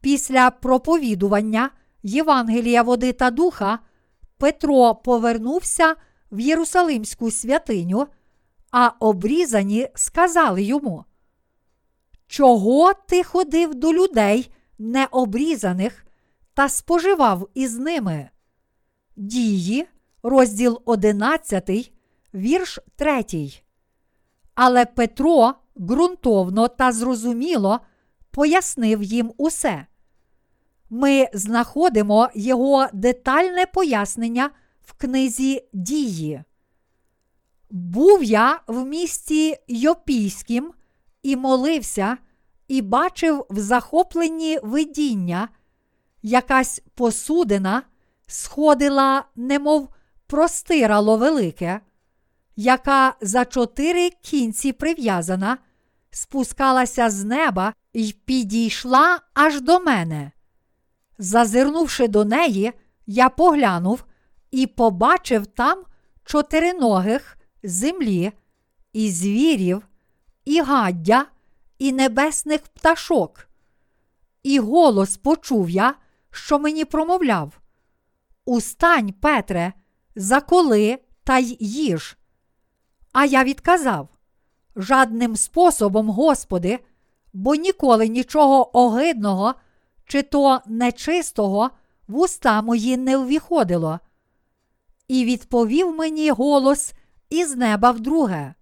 [0.01, 1.69] Після проповідування
[2.03, 3.79] Євангелія води та духа
[4.37, 5.95] Петро повернувся
[6.31, 8.07] в Єрусалимську святиню,
[8.71, 11.05] а обрізані сказали йому:
[12.27, 16.05] Чого ти ходив до людей необрізаних
[16.53, 18.29] та споживав із ними?
[19.15, 19.87] Дії,
[20.23, 21.91] розділ 11,
[22.33, 23.25] вірш 3.
[24.55, 27.79] Але Петро ґрунтовно та зрозуміло
[28.31, 29.85] пояснив їм усе.
[30.89, 34.49] Ми знаходимо його детальне пояснення
[34.81, 36.43] в книзі дії.
[37.69, 40.73] Був я в місті Йопійськім
[41.23, 42.17] і молився,
[42.67, 45.49] і бачив в захопленні видіння,
[46.21, 47.83] якась посудина
[48.27, 49.89] сходила, немов
[50.27, 51.79] простирало велике,
[52.55, 55.57] яка за чотири кінці прив'язана,
[56.11, 60.31] спускалася з неба і підійшла аж до мене.
[61.17, 62.73] Зазирнувши до неї,
[63.05, 64.03] я поглянув
[64.51, 65.83] і побачив там
[66.23, 67.36] чотириногих
[67.67, 68.31] землі,
[68.93, 69.87] і звірів,
[70.45, 71.25] і гаддя,
[71.79, 73.49] і небесних пташок.
[74.43, 75.95] І голос почув я,
[76.31, 77.59] що мені промовляв:
[78.45, 79.73] Устань, Петре,
[80.15, 82.17] заколи та й їж.
[83.11, 84.09] А я відказав:
[84.75, 86.79] жадним способом, Господи,
[87.33, 89.55] бо ніколи нічого огидного
[90.05, 91.69] чи то нечистого
[92.07, 93.99] в уста мої не ввіходило.
[95.07, 96.93] І відповів мені голос
[97.29, 98.53] із неба вдруге,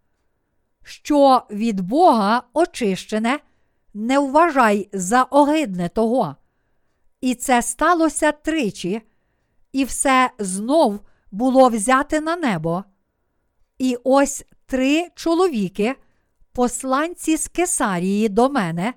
[0.83, 3.39] що від Бога очищене,
[3.93, 6.35] не вважай за огидне того.
[7.21, 9.01] І це сталося тричі,
[9.71, 10.99] і все знов
[11.31, 12.83] було взяте на небо.
[13.77, 15.95] І ось три чоловіки,
[16.51, 18.93] посланці з Кесарії до мене,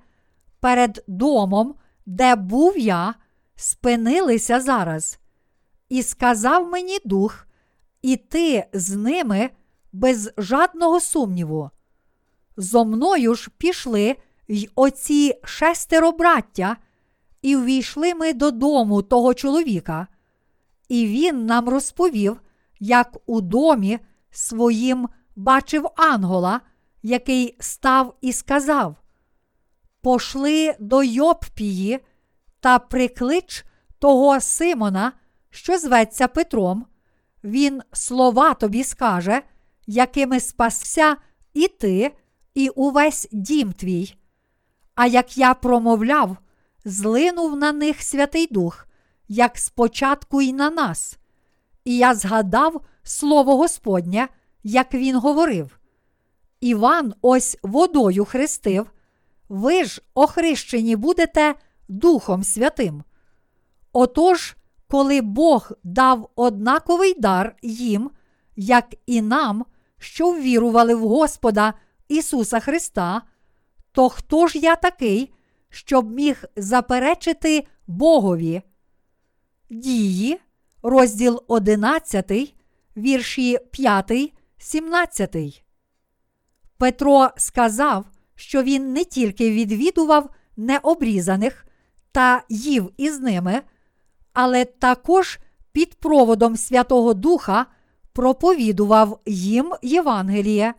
[0.61, 1.75] перед домом,
[2.07, 3.15] де був я,
[3.57, 5.19] спинилися зараз,
[5.89, 7.47] і сказав мені дух,
[8.03, 9.51] іти з ними
[9.93, 11.71] без жадного сумніву.
[12.57, 14.17] Зо мною ж пішли
[14.49, 16.77] й оці шестеро браття,
[17.43, 20.07] і ввійшли ми додому того чоловіка,
[20.89, 22.41] і він нам розповів,
[22.81, 23.99] як у домі
[24.31, 26.61] своїм бачив ангола,
[27.03, 28.97] який став і сказав:
[30.03, 32.01] Пошли до Йоппії
[32.61, 33.65] та приклич
[33.99, 35.13] того Симона,
[35.51, 36.87] що зветься Петром.
[37.45, 39.43] Він слова тобі скаже,
[39.89, 41.17] якими спасся
[41.55, 42.13] і ти,
[42.55, 44.15] і увесь дім твій.
[44.95, 46.37] А як я промовляв,
[46.85, 48.87] злинув на них Святий Дух,
[49.29, 51.19] як спочатку й на нас.
[51.85, 54.29] І я згадав слово Господнє,
[54.63, 55.79] як він говорив.
[56.61, 58.91] Іван ось водою хрестив,
[59.49, 61.55] ви ж охрещені будете
[61.89, 63.03] Духом Святим.
[63.93, 64.57] Отож,
[64.89, 68.11] коли Бог дав однаковий дар їм,
[68.57, 69.65] як і нам,
[69.99, 71.75] що ввірували в Господа
[72.09, 73.23] Ісуса Христа,
[73.93, 75.33] то хто ж я такий,
[75.71, 78.63] щоб міг заперечити Богові?
[79.71, 80.41] Дії,
[80.83, 82.55] розділ 11,
[82.97, 84.13] вірші 5,
[84.59, 85.65] 17.
[86.79, 91.67] Петро сказав, що він не тільки відвідував необрізаних
[92.13, 93.63] та їв із ними,
[94.33, 95.39] але також
[95.73, 97.67] під проводом Святого Духа
[98.19, 100.75] проповідував їм Євангеліє.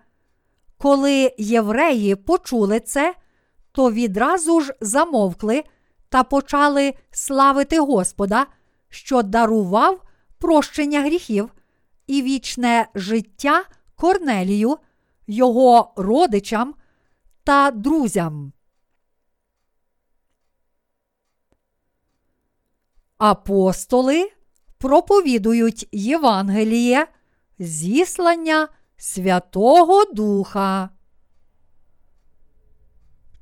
[0.78, 3.16] Коли євреї почули це,
[3.72, 5.64] то відразу ж замовкли
[6.10, 8.48] та почали славити Господа,
[8.90, 10.04] що дарував
[10.38, 11.52] прощення гріхів
[12.08, 13.64] і вічне життя
[13.96, 14.78] Корнелію,
[15.28, 16.74] його родичам
[17.44, 18.52] та друзям.
[23.18, 24.32] Апостоли
[24.78, 27.08] проповідують Євангеліє
[27.60, 30.90] зіслання Святого Духа.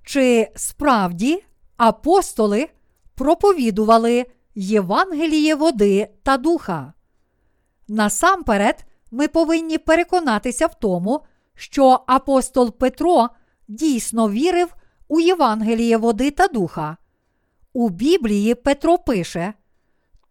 [0.03, 1.43] Чи справді
[1.77, 2.69] апостоли
[3.15, 6.93] проповідували Євангеліє води та духа?
[7.87, 11.21] Насамперед, ми повинні переконатися в тому,
[11.55, 13.29] що апостол Петро
[13.67, 14.75] дійсно вірив
[15.07, 16.97] у Євангеліє води та духа.
[17.73, 19.53] У Біблії Петро пише: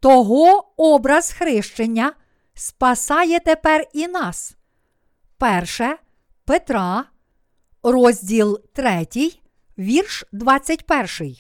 [0.01, 2.13] Того образ хрещення
[2.57, 4.57] спасає тепер і нас.
[5.39, 5.97] Перше
[6.45, 7.05] Петра,
[7.83, 9.07] розділ 3,
[9.79, 11.37] вірш 21.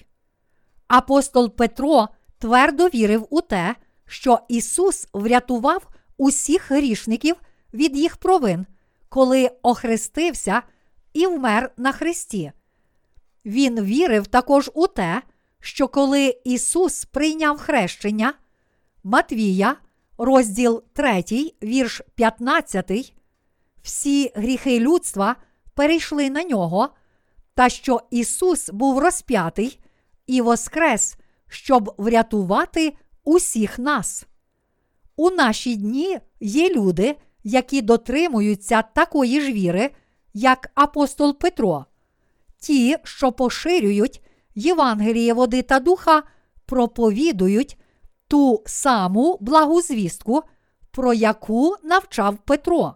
[0.88, 2.08] Апостол Петро
[2.38, 7.36] твердо вірив у те, що Ісус врятував усіх грішників
[7.74, 8.66] від їх провин,
[9.08, 10.62] коли охрестився
[11.12, 12.52] і вмер на Христі.
[13.44, 15.22] Він вірив також у те,
[15.60, 18.34] що коли Ісус прийняв хрещення,
[19.04, 19.76] Матвія,
[20.18, 21.24] розділ 3,
[21.62, 23.14] вірш 15,
[23.82, 25.36] всі гріхи людства
[25.74, 26.88] перейшли на нього,
[27.54, 29.80] та що Ісус був розп'ятий
[30.26, 31.16] і воскрес,
[31.48, 32.92] щоб врятувати
[33.24, 34.26] усіх нас.
[35.16, 39.90] У наші дні є люди, які дотримуються такої ж віри,
[40.34, 41.84] як апостол Петро.
[42.58, 44.22] Ті, що поширюють
[44.54, 46.22] Євангеліє води та духа,
[46.66, 47.78] проповідують
[48.28, 50.42] ту саму благу звістку,
[50.90, 52.94] про яку навчав Петро.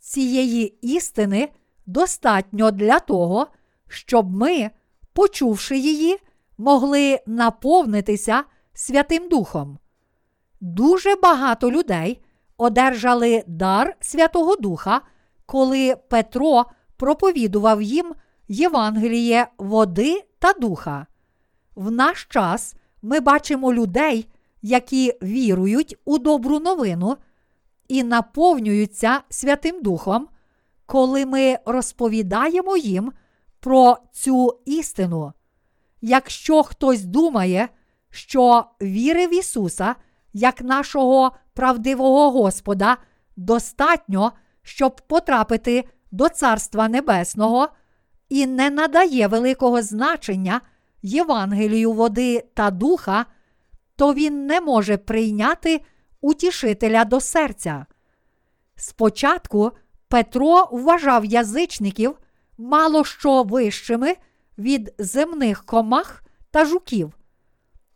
[0.00, 1.48] Цієї істини
[1.86, 3.46] достатньо для того,
[3.88, 4.70] щоб ми,
[5.12, 6.18] почувши її,
[6.58, 8.44] могли наповнитися
[8.74, 9.78] Святим Духом.
[10.60, 12.22] Дуже багато людей
[12.56, 15.00] одержали дар Святого Духа,
[15.46, 16.64] коли Петро
[16.96, 18.14] проповідував їм
[18.48, 21.06] Євангеліє води та духа.
[21.74, 24.28] В наш час ми бачимо людей,
[24.66, 27.16] які вірують у добру новину
[27.88, 30.28] і наповнюються Святим Духом,
[30.86, 33.12] коли ми розповідаємо їм
[33.60, 35.32] про цю істину.
[36.00, 37.68] Якщо хтось думає,
[38.10, 39.94] що віри в Ісуса
[40.32, 42.96] як нашого правдивого Господа
[43.36, 47.68] достатньо, щоб потрапити до Царства Небесного,
[48.28, 50.60] і не надає великого значення
[51.02, 53.26] Євангелію води та духа,
[53.96, 55.80] то він не може прийняти
[56.20, 57.86] утішителя до серця.
[58.76, 59.72] Спочатку
[60.08, 62.18] Петро вважав язичників
[62.58, 64.16] мало що вищими
[64.58, 67.12] від земних комах та жуків.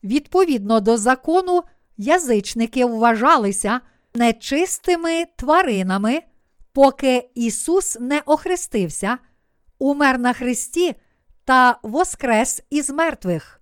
[0.04, 1.62] Відповідно до закону,
[1.96, 3.80] язичники вважалися
[4.14, 6.22] нечистими тваринами,
[6.72, 9.18] поки Ісус не охрестився,
[9.78, 10.94] умер на Христі
[11.44, 13.59] та воскрес із мертвих.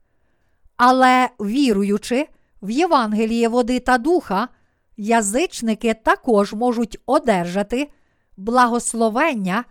[0.79, 2.29] Але віруючи
[2.63, 4.49] в Євангеліє води та духа,
[4.97, 7.91] язичники також можуть одержати
[8.37, 9.65] благословення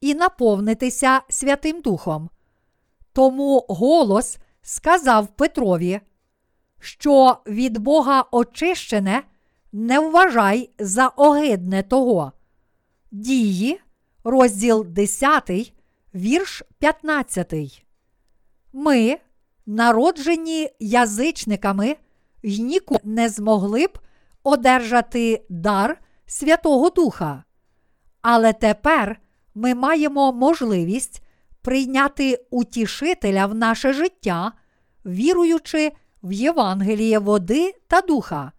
[0.00, 2.30] і наповнитися Святим Духом.
[3.12, 6.00] Тому голос сказав Петрові,
[6.80, 9.22] що від Бога очищене
[9.72, 12.32] не вважай за огидне того.
[13.10, 13.80] Дії,
[14.24, 15.72] розділ 10,
[16.14, 17.84] вірш 15.
[18.72, 19.18] Ми,
[19.70, 21.96] народжені язичниками,
[22.42, 23.98] й ніколи не змогли б
[24.42, 27.44] одержати дар Святого Духа.
[28.22, 29.20] Але тепер
[29.54, 31.22] ми маємо можливість
[31.62, 34.52] прийняти утішителя в наше життя,
[35.06, 35.92] віруючи
[36.22, 38.52] в Євангеліє води та духа.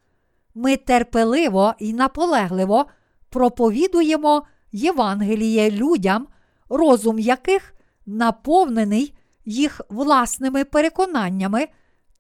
[0.56, 2.86] Ми терпеливо і наполегливо
[3.30, 6.28] проповідуємо Євангеліє людям,
[6.70, 7.74] розум яких
[8.06, 9.14] наповнений
[9.46, 11.68] їх власними переконаннями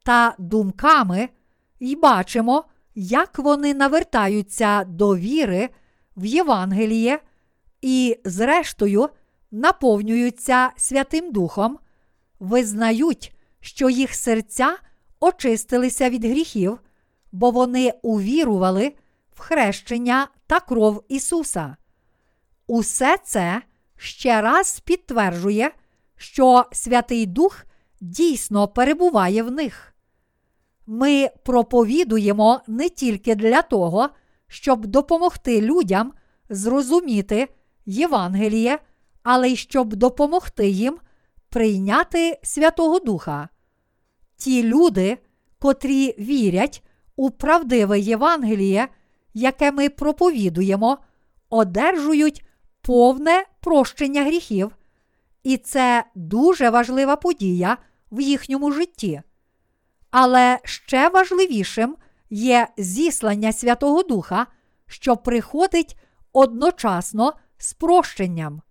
[0.03, 1.29] та думками,
[1.79, 2.65] і бачимо,
[2.95, 5.69] як вони навертаються до віри
[6.17, 7.19] в Євангеліє
[7.81, 9.09] і, зрештою,
[9.51, 11.79] наповнюються Святим Духом,
[12.39, 14.77] визнають, що їх серця
[15.19, 16.79] очистилися від гріхів,
[17.31, 18.93] бо вони увірували
[19.35, 21.75] в хрещення та кров Ісуса.
[22.67, 23.61] Усе це
[23.97, 25.71] ще раз підтверджує,
[26.21, 27.65] що Святий Дух
[28.01, 29.95] дійсно перебуває в них.
[30.87, 34.09] Ми проповідуємо не тільки для того,
[34.47, 36.13] щоб допомогти людям
[36.49, 37.47] зрозуміти
[37.85, 38.79] Євангеліє,
[39.23, 40.97] але й щоб допомогти їм
[41.49, 43.49] прийняти Святого Духа.
[44.37, 45.17] Ті люди,
[45.59, 46.83] котрі вірять
[47.15, 48.87] у правдиве Євангеліє,
[49.33, 50.97] яке ми проповідуємо,
[51.49, 52.45] одержують
[52.81, 54.75] повне прощення гріхів,
[55.43, 57.77] і це дуже важлива подія
[58.11, 59.21] в їхньому житті.
[60.11, 61.95] Але ще важливішим
[62.29, 64.47] є зіслання Святого Духа,
[64.87, 65.97] що приходить
[66.33, 68.61] одночасно з прощенням.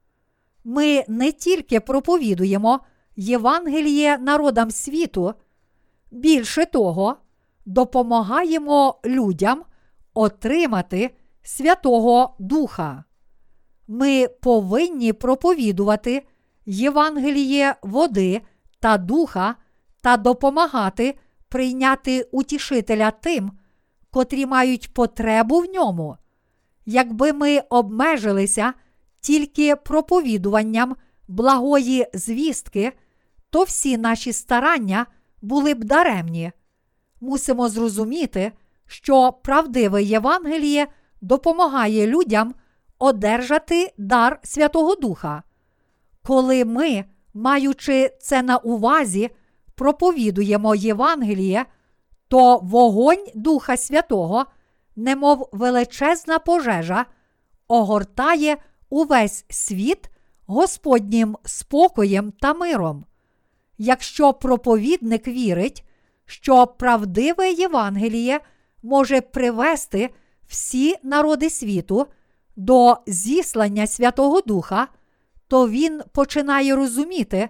[0.64, 2.80] Ми не тільки проповідуємо
[3.16, 5.34] Євангеліє народам світу,
[6.10, 7.16] більше того,
[7.66, 9.62] допомагаємо людям
[10.14, 11.10] отримати
[11.42, 13.04] Святого Духа.
[13.88, 16.26] Ми повинні проповідувати
[16.72, 18.40] Євангеліє води
[18.80, 19.54] та духа
[20.00, 21.18] та допомагати
[21.48, 23.52] прийняти утішителя тим,
[24.10, 26.16] котрі мають потребу в ньому.
[26.86, 28.72] Якби ми обмежилися
[29.20, 30.96] тільки проповідуванням
[31.28, 32.92] благої звістки,
[33.50, 35.06] то всі наші старання
[35.42, 36.52] були б даремні.
[37.20, 38.52] Мусимо зрозуміти,
[38.86, 40.86] що правдиве Євангеліє
[41.20, 42.54] допомагає людям
[42.98, 45.42] одержати дар Святого Духа.
[46.22, 47.04] Коли ми,
[47.34, 49.30] маючи це на увазі,
[49.74, 51.66] проповідуємо Євангеліє,
[52.28, 54.46] то вогонь Духа Святого,
[54.96, 57.06] немов величезна пожежа,
[57.68, 58.56] огортає
[58.90, 60.10] увесь світ
[60.46, 63.04] Господнім спокоєм та миром.
[63.78, 65.84] Якщо проповідник вірить,
[66.26, 68.40] що правдиве Євангеліє
[68.82, 70.10] може привести
[70.48, 72.06] всі народи світу
[72.56, 74.88] до зіслання Святого Духа,
[75.50, 77.48] то він починає розуміти,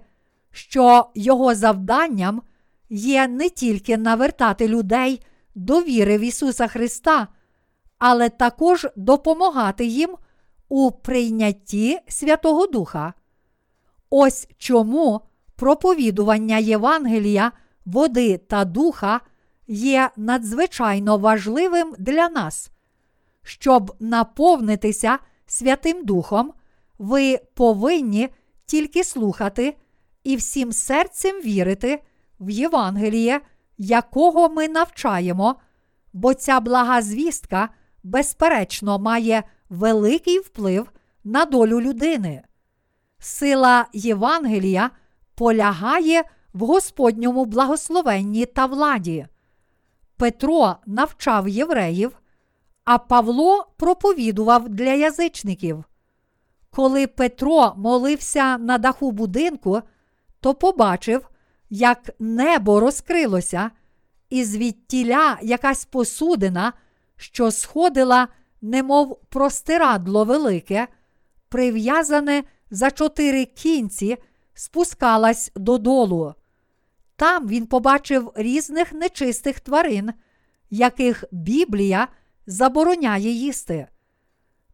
[0.51, 2.43] що його завданням
[2.91, 5.23] є не тільки навертати людей
[5.55, 7.29] до віри в Ісуса Христа,
[7.99, 10.17] але також допомагати їм
[10.69, 13.13] у прийнятті Святого Духа.
[14.11, 15.21] Ось чому
[15.57, 17.53] проповідування Євангелія,
[17.85, 19.21] води та духа
[19.67, 22.71] є надзвичайно важливим для нас.
[23.43, 26.53] Щоб наповнитися Святим Духом,
[27.01, 28.29] ви повинні
[28.67, 29.77] тільки слухати
[30.25, 32.03] і всім серцем вірити
[32.41, 33.41] в Євангеліє,
[33.79, 35.57] якого ми навчаємо,
[36.13, 37.69] бо ця блага звістка,
[38.03, 40.93] безперечно, має великий вплив
[41.25, 42.43] на долю людини.
[43.19, 44.91] Сила Євангелія
[45.35, 46.23] полягає
[46.53, 49.27] в Господньому благословенні та владі.
[50.17, 52.19] Петро навчав євреїв,
[52.85, 55.85] а Павло проповідував для язичників.
[56.71, 59.83] Коли Петро молився на даху будинку,
[60.41, 61.29] то побачив,
[61.71, 63.71] як небо розкрилося,
[64.31, 66.73] і звідтіля якась посудина,
[67.17, 68.29] що сходила,
[68.63, 70.89] немов простирадло велике,
[71.49, 74.17] прив'язане за чотири кінці,
[74.55, 76.35] спускалась додолу.
[77.17, 80.13] Там він побачив різних нечистих тварин,
[80.71, 82.09] яких Біблія
[82.47, 83.89] забороняє їсти.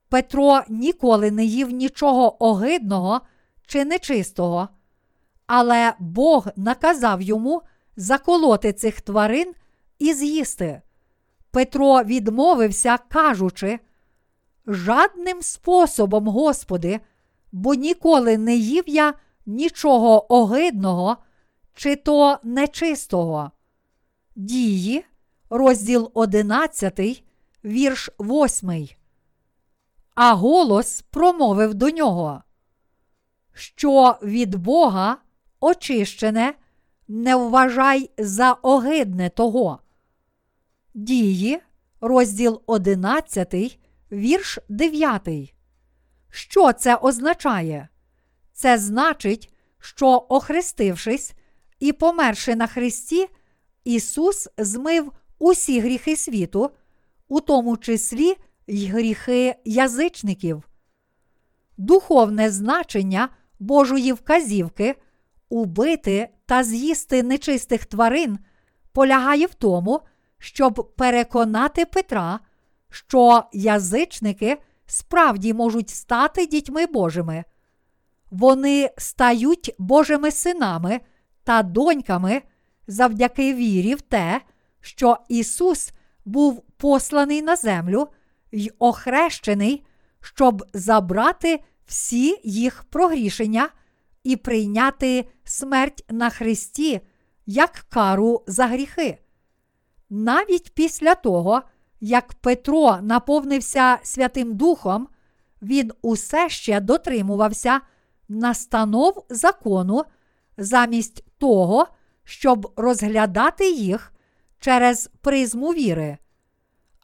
[0.09, 3.21] Петро ніколи не їв нічого огидного
[3.67, 4.69] чи нечистого,
[5.47, 7.63] але Бог наказав йому
[7.97, 9.55] заколоти цих тварин
[9.99, 10.83] і з'їсти.
[11.51, 13.79] Петро відмовився, кажучи,
[14.67, 17.01] жадним способом, Господи,
[17.53, 19.15] бо ніколи не їв я
[19.47, 21.17] нічого огидного
[21.75, 23.51] чи то нечистого.
[24.37, 25.05] Дії,
[25.51, 27.25] розділ 11,
[27.65, 28.89] вірш 8.
[30.17, 32.43] А голос промовив до нього,
[33.53, 35.17] що від Бога
[35.61, 36.55] очищене,
[37.09, 39.79] не вважай за огидне того.
[40.95, 41.61] Дії,
[42.01, 43.79] розділ 11,
[44.13, 45.55] вірш 9.
[46.31, 47.89] Що це означає?
[48.53, 51.35] Це значить, що, охрестившись
[51.81, 53.29] і померши на Христі,
[53.85, 56.71] Ісус змив усі гріхи світу,
[57.29, 58.37] у тому числі
[58.67, 60.69] й гріхи язичників.
[61.77, 64.95] Духовне значення Божої вказівки
[65.49, 68.39] убити та з'їсти нечистих тварин
[68.93, 70.01] полягає в тому,
[70.39, 72.41] щоб переконати Петра,
[72.91, 74.57] що язичники
[74.87, 77.45] справді можуть стати дітьми Божими.
[78.31, 81.01] Вони стають Божими синами
[81.45, 82.43] та доньками
[82.87, 84.41] завдяки вірі в те,
[84.81, 85.93] що Ісус
[86.25, 88.09] був посланий на землю
[88.53, 89.87] й охрещений,
[90.21, 93.69] щоб забрати всі їх прогрішення
[94.25, 97.01] і прийняти смерть на Христі
[97.47, 99.19] як кару за гріхи.
[100.11, 101.63] Навіть після того,
[102.01, 105.09] як Петро наповнився Святим Духом,
[105.63, 107.81] він усе ще дотримувався
[108.29, 110.05] настанов закону
[110.57, 111.87] замість того,
[112.25, 114.13] щоб розглядати їх
[114.61, 116.19] через призму віри.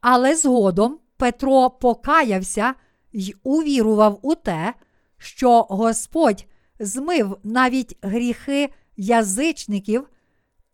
[0.01, 2.75] Але згодом Петро покаявся
[3.13, 4.75] й увірував у те,
[5.19, 6.47] що Господь
[6.79, 10.09] змив навіть гріхи язичників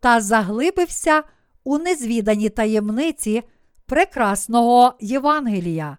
[0.00, 1.22] та заглибився
[1.64, 3.42] у незвідані таємниці
[3.86, 5.98] прекрасного Євангелія.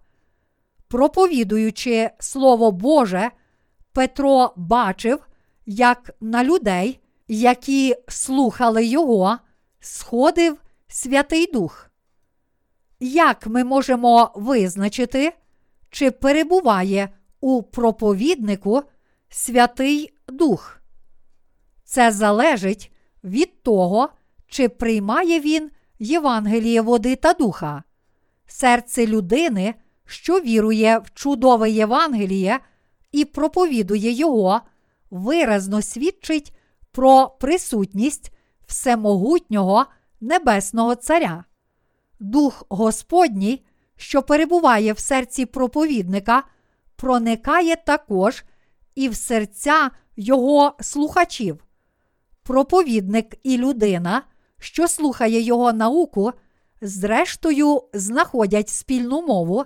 [0.87, 3.31] Проповідуючи Слово Боже,
[3.93, 5.27] Петро бачив,
[5.65, 9.37] як на людей, які слухали його,
[9.79, 11.88] сходив Святий Дух.
[12.99, 15.33] Як ми можемо визначити,
[15.89, 17.09] чи перебуває
[17.41, 18.81] у проповіднику
[19.29, 20.81] Святий Дух?
[21.83, 22.91] Це залежить
[23.23, 24.09] від того,
[24.47, 27.83] чи приймає він Євангеліє води та духа.
[28.47, 29.75] Серце людини,
[30.05, 32.59] що вірує в чудове Євангеліє
[33.11, 34.61] і проповідує його,
[35.09, 36.55] виразно свідчить
[36.91, 38.31] про присутність
[38.67, 39.85] всемогутнього
[40.21, 41.45] Небесного Царя.
[42.19, 43.65] Дух Господній,
[43.95, 46.43] що перебуває в серці проповідника,
[46.95, 48.43] проникає також
[48.95, 51.65] і в серця його слухачів.
[52.43, 54.21] Проповідник і людина,
[54.59, 56.31] що слухає його науку,
[56.81, 59.65] зрештою знаходять спільну мову,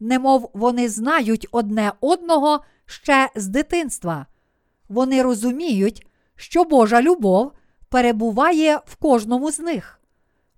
[0.00, 4.26] немов вони знають одне одного ще з дитинства.
[4.88, 7.52] Вони розуміють, що Божа любов
[7.88, 10.01] перебуває в кожному з них.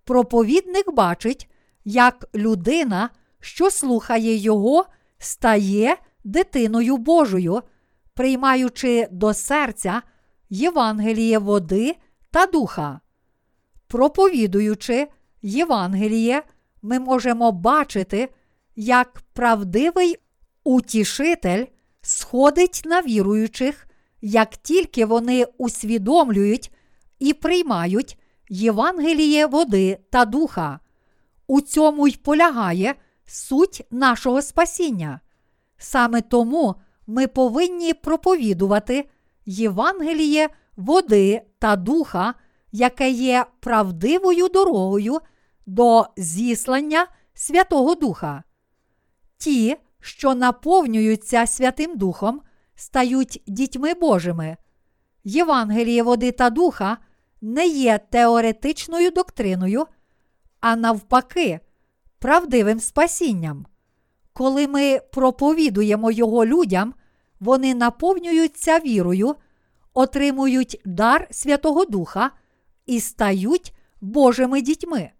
[0.04, 1.50] Проповідник бачить,
[1.84, 4.86] як людина, що слухає його,
[5.18, 7.62] стає дитиною Божою,
[8.14, 10.02] приймаючи до серця
[10.50, 11.96] Євангеліє води
[12.30, 13.00] та духа.
[13.88, 15.08] Проповідуючи
[15.42, 16.42] Євангеліє,
[16.82, 18.28] ми можемо бачити,
[18.76, 20.16] як правдивий
[20.64, 21.64] утішитель
[22.02, 23.86] сходить на віруючих,
[24.20, 26.72] як тільки вони усвідомлюють
[27.18, 28.18] і приймають
[28.54, 30.80] Євангеліє води та духа.
[31.46, 32.94] У цьому й полягає
[33.26, 35.20] суть нашого спасіння.
[35.78, 36.74] Саме тому
[37.06, 39.08] ми повинні проповідувати
[39.46, 42.34] Євангеліє води та духа,
[42.72, 45.18] яке є правдивою дорогою
[45.66, 48.42] до зіслання Святого Духа.
[49.38, 52.40] Ті, що наповнюються Святим Духом,
[52.74, 54.56] стають дітьми Божими.
[55.24, 56.98] Євангеліє води та духа
[57.44, 59.86] не є теоретичною доктриною,
[60.60, 61.60] а навпаки,
[62.18, 63.66] правдивим спасінням.
[64.32, 66.94] Коли ми проповідуємо його людям,
[67.40, 69.34] вони наповнюються вірою,
[69.94, 72.30] отримують дар Святого Духа
[72.86, 75.10] і стають Божими дітьми.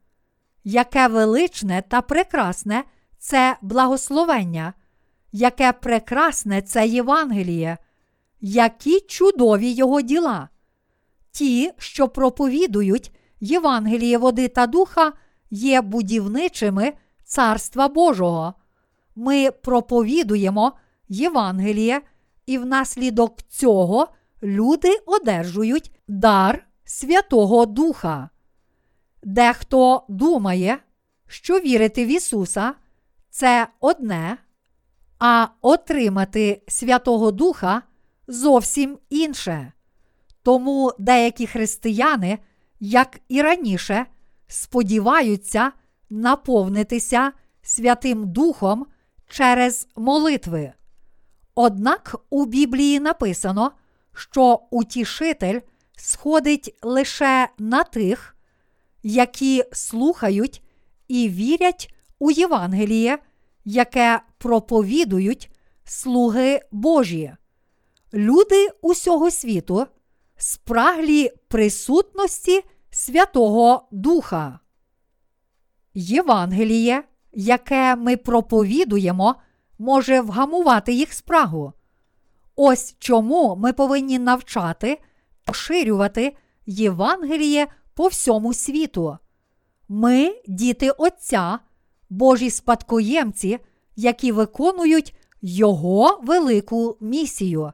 [0.65, 2.85] Яке величне та прекрасне
[3.19, 4.73] це благословення,
[5.33, 7.79] яке прекрасне це Євангеліє,
[8.41, 10.49] які чудові його діла.
[11.35, 15.13] Ті, що проповідують Євангеліє води та духа,
[15.51, 16.93] є будівничими
[17.25, 18.55] Царства Божого.
[19.17, 20.73] Ми проповідуємо
[21.09, 22.01] Євангеліє,
[22.47, 24.09] і внаслідок цього
[24.43, 28.31] люди одержують дар Святого Духа.
[29.23, 30.79] Дехто думає,
[31.27, 32.75] що вірити в Ісуса
[33.31, 34.37] це одне,
[35.19, 37.83] а отримати Святого Духа
[38.29, 39.74] зовсім інше.
[40.45, 42.39] Тому деякі християни,
[42.81, 44.07] як і раніше,
[44.47, 45.73] сподіваються
[46.11, 47.33] наповнитися
[47.63, 48.87] Святим Духом
[49.29, 50.73] через молитви.
[51.55, 53.73] Однак у Біблії написано,
[54.13, 55.61] що утішитель
[55.97, 58.37] сходить лише на тих,
[59.03, 60.63] які слухають
[61.09, 63.19] і вірять у Євангеліє,
[63.65, 65.51] яке проповідують
[65.85, 67.33] слуги Божі.
[68.15, 69.87] Люди усього світу
[70.37, 74.59] спраглі присутності Святого Духа.
[75.95, 79.35] Євангеліє, яке ми проповідуємо,
[79.79, 81.73] може вгамувати їх спрагу.
[82.57, 84.99] Ось чому ми повинні навчати
[85.45, 89.19] поширювати Євангеліє по всьому світу.
[89.89, 91.59] Ми, діти Отця,
[92.11, 93.59] Божі спадкоємці,
[93.97, 97.73] які виконують Його велику місію.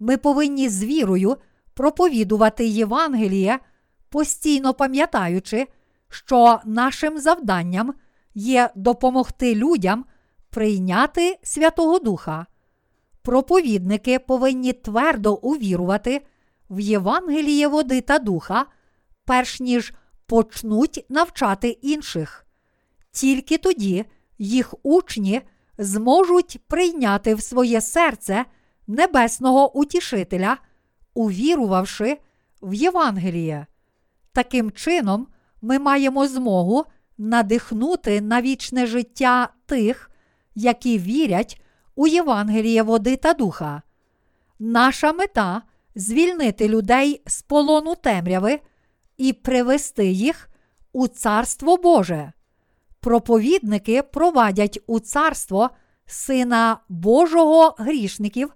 [0.00, 1.36] Ми повинні з вірою
[1.74, 3.58] проповідувати Євангеліє,
[4.08, 5.66] постійно пам'ятаючи,
[6.08, 7.94] що нашим завданням
[8.34, 10.04] є допомогти людям
[10.50, 12.46] прийняти Святого Духа.
[13.22, 16.26] Проповідники повинні твердо увірувати
[16.70, 18.66] в Євангеліє води та духа,
[19.24, 19.92] перш ніж
[20.26, 22.46] почнуть навчати інших.
[23.10, 24.04] Тільки тоді
[24.38, 25.42] їх учні
[25.78, 28.44] зможуть прийняти в своє серце
[28.86, 30.56] небесного утішителя,
[31.14, 32.18] увірувавши
[32.62, 33.66] в Євангеліє.
[34.32, 35.26] Таким чином,
[35.62, 36.84] ми маємо змогу
[37.18, 40.10] надихнути на вічне життя тих,
[40.54, 41.62] які вірять
[41.94, 43.82] у Євангеліє води та духа.
[44.58, 45.62] Наша мета
[45.94, 48.60] звільнити людей з полону темряви
[49.16, 50.48] і привести їх
[50.92, 52.32] у Царство Боже.
[53.00, 55.70] Проповідники провадять у царство
[56.06, 58.54] Сина Божого грішників,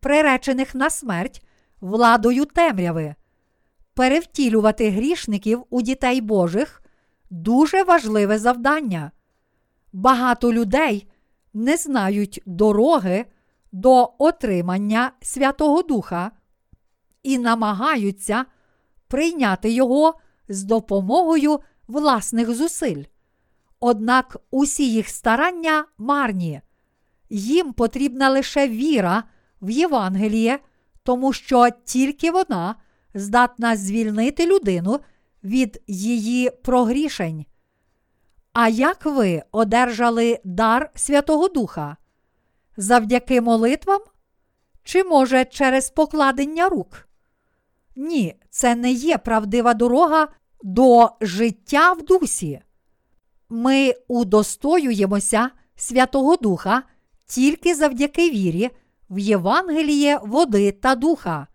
[0.00, 1.46] приречених на смерть
[1.80, 3.14] владою темряви.
[3.94, 6.82] Перевтілювати грішників у дітей Божих
[7.30, 9.10] дуже важливе завдання.
[9.92, 11.08] Багато людей
[11.54, 13.24] не знають дороги
[13.72, 16.30] до отримання Святого Духа
[17.22, 18.44] і намагаються
[19.08, 20.14] прийняти його
[20.48, 23.04] з допомогою власних зусиль.
[23.80, 26.60] Однак усі їх старання марні,
[27.30, 29.24] їм потрібна лише віра
[29.62, 30.58] в Євангеліє,
[31.06, 32.74] тому що тільки вона
[33.14, 35.00] здатна звільнити людину
[35.44, 37.46] від її прогрішень.
[38.52, 41.96] А як ви одержали дар Святого Духа?
[42.76, 44.00] Завдяки молитвам?
[44.84, 47.08] Чи може через покладення рук?
[47.96, 50.28] Ні, це не є правдива дорога
[50.62, 52.60] до життя в дусі.
[53.48, 56.82] Ми удостоюємося Святого Духа
[57.26, 58.70] тільки завдяки вірі
[59.10, 61.46] в Євангеліє води та духа.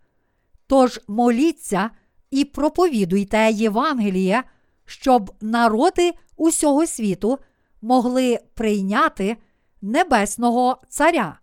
[0.66, 1.90] Тож моліться
[2.30, 4.42] і проповідуйте Євангеліє,
[4.86, 7.38] щоб народи усього світу
[7.82, 9.36] могли прийняти
[9.82, 11.38] Небесного Царя.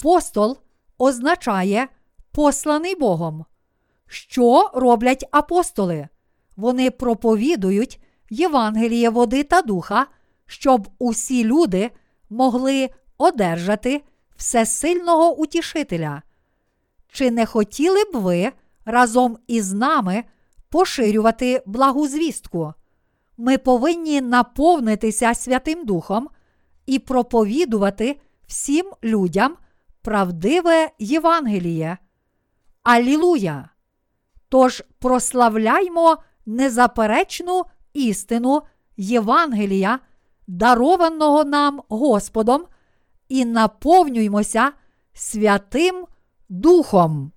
[0.00, 0.58] Апостол
[0.98, 1.88] означає
[2.32, 3.44] посланий Богом.
[4.06, 6.08] Що роблять апостоли?
[6.56, 10.06] Вони проповідують Євангеліє води та духа,
[10.46, 11.90] щоб усі люди
[12.30, 14.02] могли одержати
[14.36, 16.22] всесильного утішителя.
[17.08, 18.52] Чи не хотіли б ви
[18.84, 20.24] разом із нами
[20.68, 22.74] поширювати благу звістку?
[23.36, 26.28] Ми повинні наповнитися Святим Духом
[26.86, 29.56] і проповідувати всім людям
[30.02, 31.98] правдиве Євангеліє.
[32.82, 33.68] Алілуя!
[34.48, 36.16] Тож прославляймо
[36.46, 38.62] незаперечну істину
[38.96, 39.98] Євангелія,
[40.46, 42.64] дарованого нам Господом,
[43.28, 44.72] і наповнюймося
[45.14, 46.06] Святим
[46.48, 47.32] Духом.